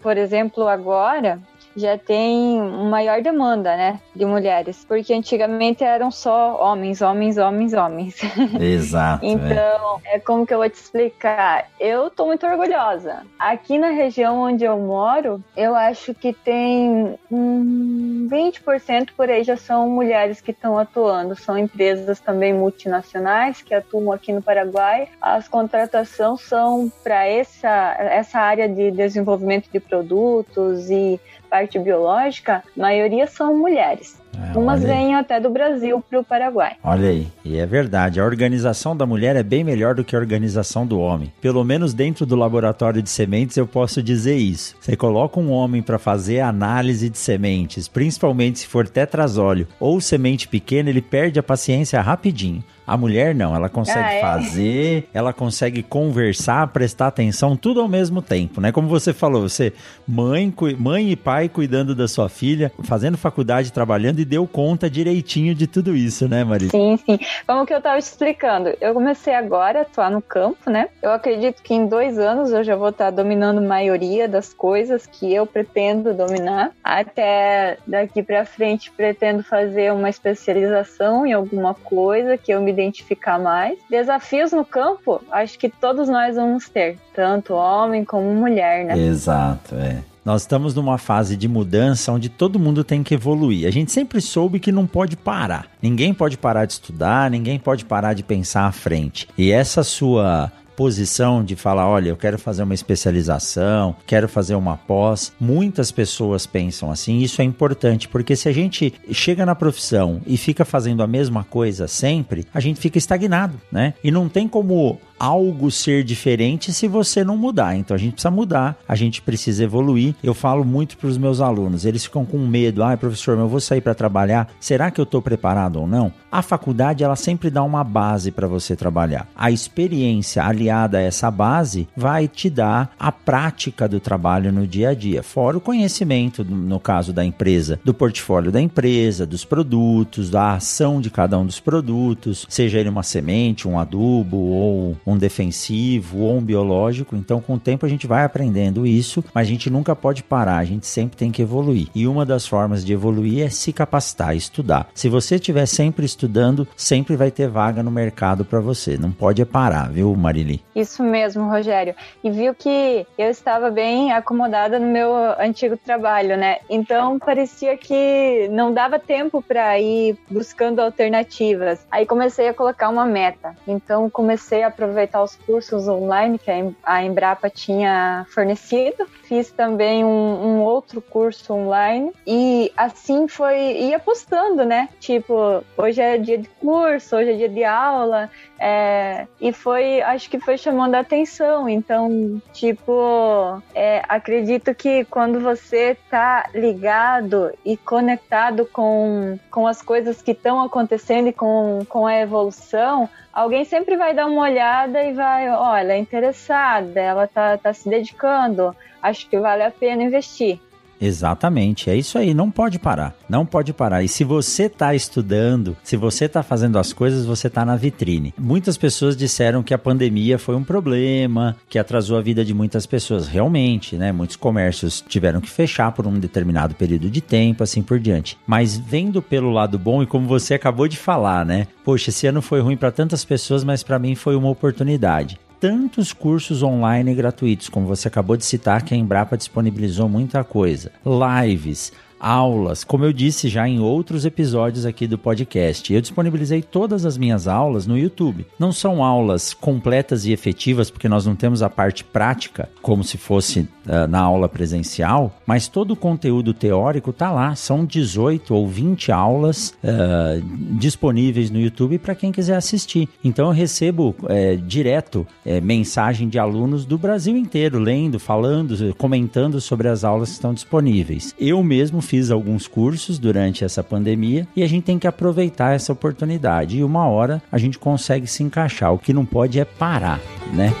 por 0.00 0.16
exemplo, 0.16 0.68
agora 0.68 1.40
já 1.76 1.96
tem 1.96 2.60
maior 2.60 3.22
demanda, 3.22 3.76
né, 3.76 4.00
de 4.14 4.24
mulheres, 4.24 4.84
porque 4.86 5.12
antigamente 5.12 5.84
eram 5.84 6.10
só 6.10 6.58
homens, 6.60 7.00
homens, 7.00 7.38
homens, 7.38 7.72
homens. 7.72 8.16
Exato. 8.60 9.24
É. 9.24 9.28
então, 9.28 10.00
é. 10.04 10.16
é. 10.16 10.18
como 10.20 10.46
que 10.46 10.54
eu 10.54 10.58
vou 10.58 10.68
te 10.68 10.74
explicar? 10.74 11.68
Eu 11.78 12.10
tô 12.10 12.26
muito 12.26 12.46
orgulhosa. 12.46 13.22
Aqui 13.38 13.78
na 13.78 13.90
região 13.90 14.40
onde 14.40 14.64
eu 14.64 14.78
moro, 14.78 15.42
eu 15.56 15.74
acho 15.74 16.14
que 16.14 16.32
tem 16.32 17.18
um 17.30 18.28
20% 18.30 19.10
por 19.16 19.28
aí 19.28 19.42
já 19.42 19.56
são 19.56 19.88
mulheres 19.88 20.40
que 20.40 20.50
estão 20.50 20.78
atuando, 20.78 21.34
são 21.36 21.56
empresas 21.56 22.20
também 22.20 22.52
multinacionais 22.52 23.62
que 23.62 23.74
atuam 23.74 24.12
aqui 24.12 24.32
no 24.32 24.42
Paraguai. 24.42 25.08
As 25.20 25.48
contratações 25.48 26.42
são 26.42 26.90
para 27.02 27.26
essa 27.26 27.96
essa 27.98 28.38
área 28.38 28.68
de 28.68 28.90
desenvolvimento 28.90 29.68
de 29.70 29.80
produtos 29.80 30.90
e 30.90 31.20
parte 31.52 31.78
biológica, 31.78 32.64
a 32.64 32.80
maioria 32.80 33.26
são 33.26 33.54
mulheres. 33.54 34.21
É, 34.36 34.58
Umas 34.58 34.82
vêm 34.82 35.14
até 35.14 35.38
do 35.40 35.50
Brasil 35.50 36.02
para 36.08 36.20
o 36.20 36.24
Paraguai. 36.24 36.76
Olha 36.82 37.08
aí, 37.08 37.28
e 37.44 37.58
é 37.58 37.66
verdade, 37.66 38.20
a 38.20 38.24
organização 38.24 38.96
da 38.96 39.06
mulher 39.06 39.36
é 39.36 39.42
bem 39.42 39.64
melhor 39.64 39.94
do 39.94 40.04
que 40.04 40.16
a 40.16 40.18
organização 40.18 40.86
do 40.86 40.98
homem. 40.98 41.32
Pelo 41.40 41.64
menos 41.64 41.94
dentro 41.94 42.24
do 42.24 42.36
laboratório 42.36 43.02
de 43.02 43.10
sementes 43.10 43.56
eu 43.56 43.66
posso 43.66 44.02
dizer 44.02 44.36
isso. 44.36 44.76
Você 44.80 44.96
coloca 44.96 45.38
um 45.38 45.50
homem 45.50 45.82
para 45.82 45.98
fazer 45.98 46.40
análise 46.40 47.08
de 47.08 47.18
sementes, 47.18 47.88
principalmente 47.88 48.60
se 48.60 48.66
for 48.66 48.88
tetrazóleo 48.88 49.66
ou 49.78 50.00
semente 50.00 50.48
pequena, 50.48 50.90
ele 50.90 51.02
perde 51.02 51.38
a 51.38 51.42
paciência 51.42 52.00
rapidinho. 52.00 52.62
A 52.86 52.96
mulher 52.96 53.34
não, 53.34 53.54
ela 53.54 53.68
consegue 53.68 54.00
ah, 54.00 54.14
é? 54.14 54.20
fazer, 54.20 55.08
ela 55.14 55.32
consegue 55.32 55.82
conversar, 55.82 56.66
prestar 56.68 57.06
atenção, 57.06 57.56
tudo 57.56 57.80
ao 57.80 57.88
mesmo 57.88 58.20
tempo, 58.20 58.60
né? 58.60 58.72
Como 58.72 58.88
você 58.88 59.12
falou, 59.12 59.48
você 59.48 59.72
mãe, 60.06 60.52
mãe 60.78 61.10
e 61.10 61.16
pai 61.16 61.48
cuidando 61.48 61.94
da 61.94 62.08
sua 62.08 62.28
filha, 62.28 62.72
fazendo 62.82 63.16
faculdade, 63.16 63.72
trabalhando 63.72 64.18
e 64.22 64.24
deu 64.24 64.46
conta 64.46 64.88
direitinho 64.88 65.54
de 65.54 65.66
tudo 65.66 65.94
isso, 65.94 66.28
né, 66.28 66.44
Maria? 66.44 66.70
Sim, 66.70 66.96
sim. 66.96 67.18
Como 67.46 67.66
que 67.66 67.74
eu 67.74 67.80
tava 67.80 68.00
te 68.00 68.04
explicando, 68.04 68.74
eu 68.80 68.94
comecei 68.94 69.34
agora 69.34 69.80
a 69.80 69.82
atuar 69.82 70.10
no 70.10 70.22
campo, 70.22 70.70
né? 70.70 70.88
Eu 71.02 71.10
acredito 71.12 71.62
que 71.62 71.74
em 71.74 71.86
dois 71.86 72.18
anos 72.18 72.52
eu 72.52 72.64
já 72.64 72.76
vou 72.76 72.88
estar 72.88 73.10
dominando 73.10 73.58
a 73.58 73.62
maioria 73.62 74.28
das 74.28 74.54
coisas 74.54 75.06
que 75.06 75.32
eu 75.32 75.46
pretendo 75.46 76.14
dominar. 76.14 76.72
Até 76.82 77.78
daqui 77.86 78.22
para 78.22 78.44
frente 78.44 78.90
pretendo 78.90 79.42
fazer 79.42 79.92
uma 79.92 80.08
especialização 80.08 81.26
em 81.26 81.32
alguma 81.32 81.74
coisa 81.74 82.36
que 82.36 82.52
eu 82.52 82.60
me 82.60 82.70
identificar 82.70 83.38
mais. 83.38 83.78
Desafios 83.90 84.52
no 84.52 84.64
campo, 84.64 85.20
acho 85.30 85.58
que 85.58 85.68
todos 85.68 86.08
nós 86.08 86.36
vamos 86.36 86.68
ter, 86.68 86.98
tanto 87.14 87.54
homem 87.54 88.04
como 88.04 88.32
mulher, 88.32 88.84
né? 88.84 88.98
Exato, 88.98 89.74
é. 89.74 90.11
Nós 90.24 90.42
estamos 90.42 90.72
numa 90.72 90.98
fase 90.98 91.36
de 91.36 91.48
mudança 91.48 92.12
onde 92.12 92.28
todo 92.28 92.58
mundo 92.58 92.84
tem 92.84 93.02
que 93.02 93.14
evoluir. 93.14 93.66
A 93.66 93.72
gente 93.72 93.90
sempre 93.90 94.20
soube 94.20 94.60
que 94.60 94.70
não 94.70 94.86
pode 94.86 95.16
parar. 95.16 95.66
Ninguém 95.82 96.14
pode 96.14 96.38
parar 96.38 96.64
de 96.64 96.74
estudar, 96.74 97.28
ninguém 97.28 97.58
pode 97.58 97.84
parar 97.84 98.14
de 98.14 98.22
pensar 98.22 98.66
à 98.66 98.72
frente. 98.72 99.28
E 99.36 99.50
essa 99.50 99.82
sua 99.82 100.52
posição 100.76 101.44
de 101.44 101.54
falar, 101.54 101.88
olha, 101.88 102.08
eu 102.08 102.16
quero 102.16 102.38
fazer 102.38 102.62
uma 102.62 102.74
especialização, 102.74 103.94
quero 104.06 104.28
fazer 104.28 104.54
uma 104.54 104.76
pós. 104.76 105.32
Muitas 105.38 105.90
pessoas 105.90 106.46
pensam 106.46 106.90
assim, 106.90 107.18
isso 107.18 107.42
é 107.42 107.44
importante, 107.44 108.08
porque 108.08 108.34
se 108.36 108.48
a 108.48 108.52
gente 108.52 108.92
chega 109.10 109.44
na 109.44 109.54
profissão 109.54 110.20
e 110.26 110.36
fica 110.36 110.64
fazendo 110.64 111.02
a 111.02 111.06
mesma 111.06 111.44
coisa 111.44 111.86
sempre, 111.86 112.46
a 112.54 112.60
gente 112.60 112.80
fica 112.80 112.98
estagnado, 112.98 113.60
né? 113.70 113.94
E 114.02 114.10
não 114.10 114.28
tem 114.28 114.48
como 114.48 114.98
algo 115.22 115.70
ser 115.70 116.02
diferente 116.02 116.72
se 116.72 116.88
você 116.88 117.22
não 117.22 117.36
mudar. 117.36 117.76
Então 117.76 117.94
a 117.94 117.98
gente 117.98 118.14
precisa 118.14 118.30
mudar, 118.30 118.76
a 118.88 118.96
gente 118.96 119.22
precisa 119.22 119.62
evoluir. 119.62 120.16
Eu 120.20 120.34
falo 120.34 120.64
muito 120.64 120.96
para 120.98 121.06
os 121.06 121.16
meus 121.16 121.40
alunos, 121.40 121.84
eles 121.84 122.04
ficam 122.04 122.24
com 122.24 122.38
medo. 122.38 122.82
Ah, 122.82 122.96
professor, 122.96 123.38
eu 123.38 123.48
vou 123.48 123.60
sair 123.60 123.80
para 123.80 123.94
trabalhar. 123.94 124.48
Será 124.58 124.90
que 124.90 125.00
eu 125.00 125.04
estou 125.04 125.22
preparado 125.22 125.76
ou 125.76 125.86
não? 125.86 126.12
A 126.30 126.42
faculdade 126.42 127.04
ela 127.04 127.14
sempre 127.14 127.50
dá 127.50 127.62
uma 127.62 127.84
base 127.84 128.32
para 128.32 128.48
você 128.48 128.74
trabalhar. 128.74 129.28
A 129.36 129.50
experiência 129.52 130.42
aliada 130.42 130.98
a 130.98 131.02
essa 131.02 131.30
base 131.30 131.86
vai 131.96 132.26
te 132.26 132.50
dar 132.50 132.92
a 132.98 133.12
prática 133.12 133.86
do 133.86 134.00
trabalho 134.00 134.50
no 134.50 134.66
dia 134.66 134.88
a 134.88 134.94
dia, 134.94 135.22
fora 135.22 135.58
o 135.58 135.60
conhecimento, 135.60 136.42
no 136.42 136.80
caso 136.80 137.12
da 137.12 137.24
empresa, 137.24 137.78
do 137.84 137.94
portfólio 137.94 138.50
da 138.50 138.60
empresa, 138.60 139.24
dos 139.24 139.44
produtos, 139.44 140.30
da 140.30 140.54
ação 140.54 141.00
de 141.00 141.10
cada 141.10 141.38
um 141.38 141.46
dos 141.46 141.60
produtos, 141.60 142.46
seja 142.48 142.80
ele 142.80 142.88
uma 142.88 143.02
semente, 143.02 143.68
um 143.68 143.78
adubo 143.78 144.36
ou 144.36 144.96
um 145.11 145.11
um 145.12 145.18
defensivo 145.18 146.18
ou 146.18 146.36
um 146.36 146.42
biológico. 146.42 147.16
Então, 147.16 147.40
com 147.40 147.54
o 147.54 147.58
tempo, 147.58 147.86
a 147.86 147.88
gente 147.88 148.06
vai 148.06 148.24
aprendendo 148.24 148.86
isso, 148.86 149.24
mas 149.34 149.46
a 149.46 149.50
gente 149.50 149.70
nunca 149.70 149.94
pode 149.94 150.22
parar, 150.22 150.58
a 150.58 150.64
gente 150.64 150.86
sempre 150.86 151.16
tem 151.16 151.30
que 151.30 151.42
evoluir. 151.42 151.88
E 151.94 152.06
uma 152.06 152.24
das 152.24 152.46
formas 152.46 152.84
de 152.84 152.92
evoluir 152.92 153.44
é 153.44 153.50
se 153.50 153.72
capacitar, 153.72 154.36
estudar. 154.36 154.88
Se 154.94 155.08
você 155.08 155.36
estiver 155.36 155.66
sempre 155.66 156.04
estudando, 156.04 156.66
sempre 156.76 157.16
vai 157.16 157.30
ter 157.30 157.48
vaga 157.48 157.82
no 157.82 157.90
mercado 157.90 158.44
para 158.44 158.60
você. 158.60 158.96
Não 158.96 159.12
pode 159.12 159.44
parar, 159.44 159.90
viu, 159.90 160.14
Marili? 160.14 160.62
Isso 160.74 161.02
mesmo, 161.02 161.48
Rogério. 161.48 161.94
E 162.22 162.30
viu 162.30 162.54
que 162.54 163.06
eu 163.18 163.30
estava 163.30 163.70
bem 163.70 164.12
acomodada 164.12 164.78
no 164.78 164.86
meu 164.86 165.14
antigo 165.38 165.76
trabalho, 165.76 166.36
né? 166.36 166.58
Então 166.68 167.18
parecia 167.18 167.76
que 167.76 168.48
não 168.50 168.72
dava 168.72 168.98
tempo 168.98 169.42
para 169.42 169.78
ir 169.78 170.16
buscando 170.30 170.80
alternativas. 170.80 171.86
Aí 171.90 172.06
comecei 172.06 172.48
a 172.48 172.54
colocar 172.54 172.88
uma 172.88 173.04
meta. 173.04 173.54
Então 173.66 174.08
comecei 174.08 174.62
a 174.62 174.68
aproveitar 174.68 175.01
aproveitar 175.02 175.22
os 175.22 175.36
cursos 175.36 175.88
online 175.88 176.38
que 176.38 176.50
a 176.82 177.04
Embrapa 177.04 177.50
tinha 177.50 178.26
fornecido. 178.30 179.06
Fiz 179.32 179.50
também 179.50 180.04
um, 180.04 180.08
um 180.08 180.60
outro 180.60 181.00
curso 181.00 181.54
online 181.54 182.12
e 182.26 182.70
assim 182.76 183.26
foi 183.26 183.78
ia 183.78 183.98
postando, 183.98 184.62
né? 184.62 184.90
Tipo, 185.00 185.64
hoje 185.74 186.02
é 186.02 186.18
dia 186.18 186.36
de 186.36 186.50
curso, 186.60 187.16
hoje 187.16 187.30
é 187.30 187.36
dia 187.36 187.48
de 187.48 187.64
aula, 187.64 188.28
é, 188.58 189.26
e 189.40 189.50
foi, 189.50 190.02
acho 190.02 190.28
que 190.28 190.38
foi 190.38 190.58
chamando 190.58 190.96
a 190.96 191.00
atenção. 191.00 191.66
Então, 191.66 192.42
tipo, 192.52 193.62
é, 193.74 194.02
acredito 194.06 194.74
que 194.74 195.06
quando 195.06 195.40
você 195.40 195.96
tá 196.10 196.50
ligado 196.54 197.50
e 197.64 197.74
conectado 197.74 198.66
com, 198.66 199.38
com 199.50 199.66
as 199.66 199.80
coisas 199.80 200.20
que 200.20 200.32
estão 200.32 200.62
acontecendo 200.62 201.28
e 201.28 201.32
com, 201.32 201.86
com 201.88 202.06
a 202.06 202.20
evolução, 202.20 203.08
alguém 203.32 203.64
sempre 203.64 203.96
vai 203.96 204.12
dar 204.12 204.26
uma 204.26 204.42
olhada 204.42 205.02
e 205.02 205.14
vai, 205.14 205.48
olha, 205.48 205.96
interessada, 205.96 207.00
ela 207.00 207.26
tá, 207.26 207.56
tá 207.56 207.72
se 207.72 207.88
dedicando, 207.88 208.76
acho 209.02 209.28
que 209.28 209.38
vale 209.38 209.62
a 209.62 209.70
pena 209.70 210.04
investir. 210.04 210.60
Exatamente, 211.04 211.90
é 211.90 211.96
isso 211.96 212.16
aí, 212.16 212.32
não 212.32 212.48
pode 212.48 212.78
parar, 212.78 213.12
não 213.28 213.44
pode 213.44 213.72
parar. 213.72 214.04
E 214.04 214.08
se 214.08 214.22
você 214.22 214.66
está 214.66 214.94
estudando, 214.94 215.76
se 215.82 215.96
você 215.96 216.26
está 216.26 216.44
fazendo 216.44 216.78
as 216.78 216.92
coisas, 216.92 217.26
você 217.26 217.48
está 217.48 217.64
na 217.64 217.74
vitrine. 217.74 218.32
Muitas 218.38 218.78
pessoas 218.78 219.16
disseram 219.16 219.64
que 219.64 219.74
a 219.74 219.78
pandemia 219.78 220.38
foi 220.38 220.54
um 220.54 220.62
problema, 220.62 221.56
que 221.68 221.76
atrasou 221.76 222.16
a 222.16 222.20
vida 222.20 222.44
de 222.44 222.54
muitas 222.54 222.86
pessoas. 222.86 223.26
Realmente, 223.26 223.96
né? 223.96 224.12
Muitos 224.12 224.36
comércios 224.36 225.02
tiveram 225.08 225.40
que 225.40 225.50
fechar 225.50 225.90
por 225.90 226.06
um 226.06 226.20
determinado 226.20 226.76
período 226.76 227.10
de 227.10 227.20
tempo, 227.20 227.64
assim 227.64 227.82
por 227.82 227.98
diante. 227.98 228.38
Mas 228.46 228.76
vendo 228.76 229.20
pelo 229.20 229.50
lado 229.50 229.80
bom, 229.80 230.04
e 230.04 230.06
como 230.06 230.28
você 230.28 230.54
acabou 230.54 230.86
de 230.86 230.96
falar, 230.96 231.44
né? 231.44 231.66
Poxa, 231.84 232.10
esse 232.10 232.28
ano 232.28 232.40
foi 232.40 232.60
ruim 232.60 232.76
para 232.76 232.92
tantas 232.92 233.24
pessoas, 233.24 233.64
mas 233.64 233.82
para 233.82 233.98
mim 233.98 234.14
foi 234.14 234.36
uma 234.36 234.50
oportunidade 234.50 235.36
tantos 235.62 236.12
cursos 236.12 236.60
online 236.60 237.14
gratuitos, 237.14 237.68
como 237.68 237.86
você 237.86 238.08
acabou 238.08 238.36
de 238.36 238.44
citar, 238.44 238.82
que 238.82 238.94
a 238.94 238.96
Embrapa 238.96 239.36
disponibilizou 239.36 240.08
muita 240.08 240.42
coisa. 240.42 240.90
Lives, 241.06 241.92
aulas, 242.22 242.84
como 242.84 243.04
eu 243.04 243.12
disse 243.12 243.48
já 243.48 243.68
em 243.68 243.80
outros 243.80 244.24
episódios 244.24 244.86
aqui 244.86 245.08
do 245.08 245.18
podcast. 245.18 245.92
Eu 245.92 246.00
disponibilizei 246.00 246.62
todas 246.62 247.04
as 247.04 247.18
minhas 247.18 247.48
aulas 247.48 247.84
no 247.84 247.98
YouTube. 247.98 248.46
Não 248.56 248.70
são 248.70 249.02
aulas 249.02 249.52
completas 249.52 250.24
e 250.24 250.32
efetivas, 250.32 250.88
porque 250.88 251.08
nós 251.08 251.26
não 251.26 251.34
temos 251.34 251.62
a 251.62 251.68
parte 251.68 252.04
prática, 252.04 252.68
como 252.80 253.02
se 253.02 253.18
fosse 253.18 253.60
uh, 253.60 254.06
na 254.08 254.20
aula 254.20 254.48
presencial, 254.48 255.36
mas 255.44 255.66
todo 255.66 255.92
o 255.92 255.96
conteúdo 255.96 256.54
teórico 256.54 257.10
está 257.10 257.32
lá. 257.32 257.56
São 257.56 257.84
18 257.84 258.54
ou 258.54 258.68
20 258.68 259.10
aulas 259.10 259.74
uh, 259.82 260.78
disponíveis 260.78 261.50
no 261.50 261.58
YouTube 261.58 261.98
para 261.98 262.14
quem 262.14 262.30
quiser 262.30 262.56
assistir. 262.56 263.08
Então 263.24 263.46
eu 263.46 263.52
recebo 263.52 264.14
é, 264.28 264.54
direto 264.54 265.26
é, 265.44 265.60
mensagem 265.60 266.28
de 266.28 266.38
alunos 266.38 266.84
do 266.84 266.96
Brasil 266.96 267.36
inteiro, 267.36 267.78
lendo, 267.78 268.20
falando, 268.20 268.94
comentando 268.94 269.60
sobre 269.60 269.88
as 269.88 270.04
aulas 270.04 270.28
que 270.28 270.34
estão 270.34 270.54
disponíveis. 270.54 271.34
Eu 271.38 271.62
mesmo 271.62 272.00
fiz 272.12 272.30
alguns 272.30 272.68
cursos 272.68 273.18
durante 273.18 273.64
essa 273.64 273.82
pandemia 273.82 274.46
e 274.54 274.62
a 274.62 274.66
gente 274.68 274.84
tem 274.84 274.98
que 274.98 275.06
aproveitar 275.06 275.74
essa 275.74 275.94
oportunidade. 275.94 276.76
E 276.76 276.84
uma 276.84 277.06
hora 277.06 277.42
a 277.50 277.56
gente 277.56 277.78
consegue 277.78 278.26
se 278.26 278.42
encaixar. 278.42 278.92
O 278.92 278.98
que 278.98 279.14
não 279.14 279.24
pode 279.24 279.58
é 279.58 279.64
parar, 279.64 280.20
né? 280.52 280.74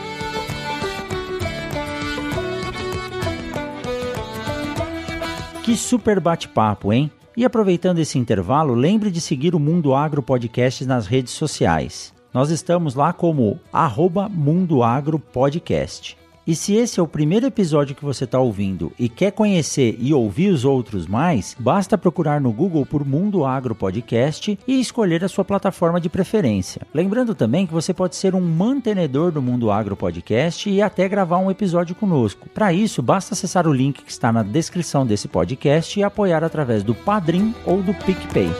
Que 5.62 5.74
super 5.74 6.20
bate-papo, 6.20 6.92
hein? 6.92 7.10
E 7.34 7.46
aproveitando 7.46 7.98
esse 7.98 8.18
intervalo, 8.18 8.74
lembre 8.74 9.10
de 9.10 9.22
seguir 9.22 9.54
o 9.54 9.58
Mundo 9.58 9.94
Agro 9.94 10.22
Podcast 10.22 10.84
nas 10.84 11.06
redes 11.06 11.32
sociais. 11.32 12.12
Nós 12.34 12.50
estamos 12.50 12.94
lá 12.94 13.10
como 13.10 13.58
Mundo 14.28 14.82
Agro 14.82 15.18
Podcast. 15.18 16.21
E 16.44 16.56
se 16.56 16.74
esse 16.74 16.98
é 16.98 17.02
o 17.02 17.06
primeiro 17.06 17.46
episódio 17.46 17.94
que 17.94 18.04
você 18.04 18.24
está 18.24 18.40
ouvindo 18.40 18.92
e 18.98 19.08
quer 19.08 19.30
conhecer 19.30 19.96
e 20.00 20.12
ouvir 20.12 20.48
os 20.48 20.64
outros 20.64 21.06
mais, 21.06 21.56
basta 21.58 21.96
procurar 21.96 22.40
no 22.40 22.52
Google 22.52 22.84
por 22.84 23.06
Mundo 23.06 23.44
Agro 23.44 23.76
Podcast 23.76 24.58
e 24.66 24.80
escolher 24.80 25.24
a 25.24 25.28
sua 25.28 25.44
plataforma 25.44 26.00
de 26.00 26.08
preferência. 26.08 26.82
Lembrando 26.92 27.32
também 27.32 27.64
que 27.64 27.72
você 27.72 27.94
pode 27.94 28.16
ser 28.16 28.34
um 28.34 28.40
mantenedor 28.40 29.30
do 29.30 29.40
Mundo 29.40 29.70
Agro 29.70 29.96
Podcast 29.96 30.68
e 30.68 30.82
até 30.82 31.08
gravar 31.08 31.38
um 31.38 31.50
episódio 31.50 31.94
conosco. 31.94 32.48
Para 32.48 32.72
isso, 32.72 33.00
basta 33.02 33.34
acessar 33.34 33.68
o 33.68 33.72
link 33.72 34.02
que 34.02 34.10
está 34.10 34.32
na 34.32 34.42
descrição 34.42 35.06
desse 35.06 35.28
podcast 35.28 35.98
e 35.98 36.02
apoiar 36.02 36.42
através 36.42 36.82
do 36.82 36.94
Padrim 36.94 37.54
ou 37.64 37.80
do 37.80 37.94
PicPay. 37.94 38.50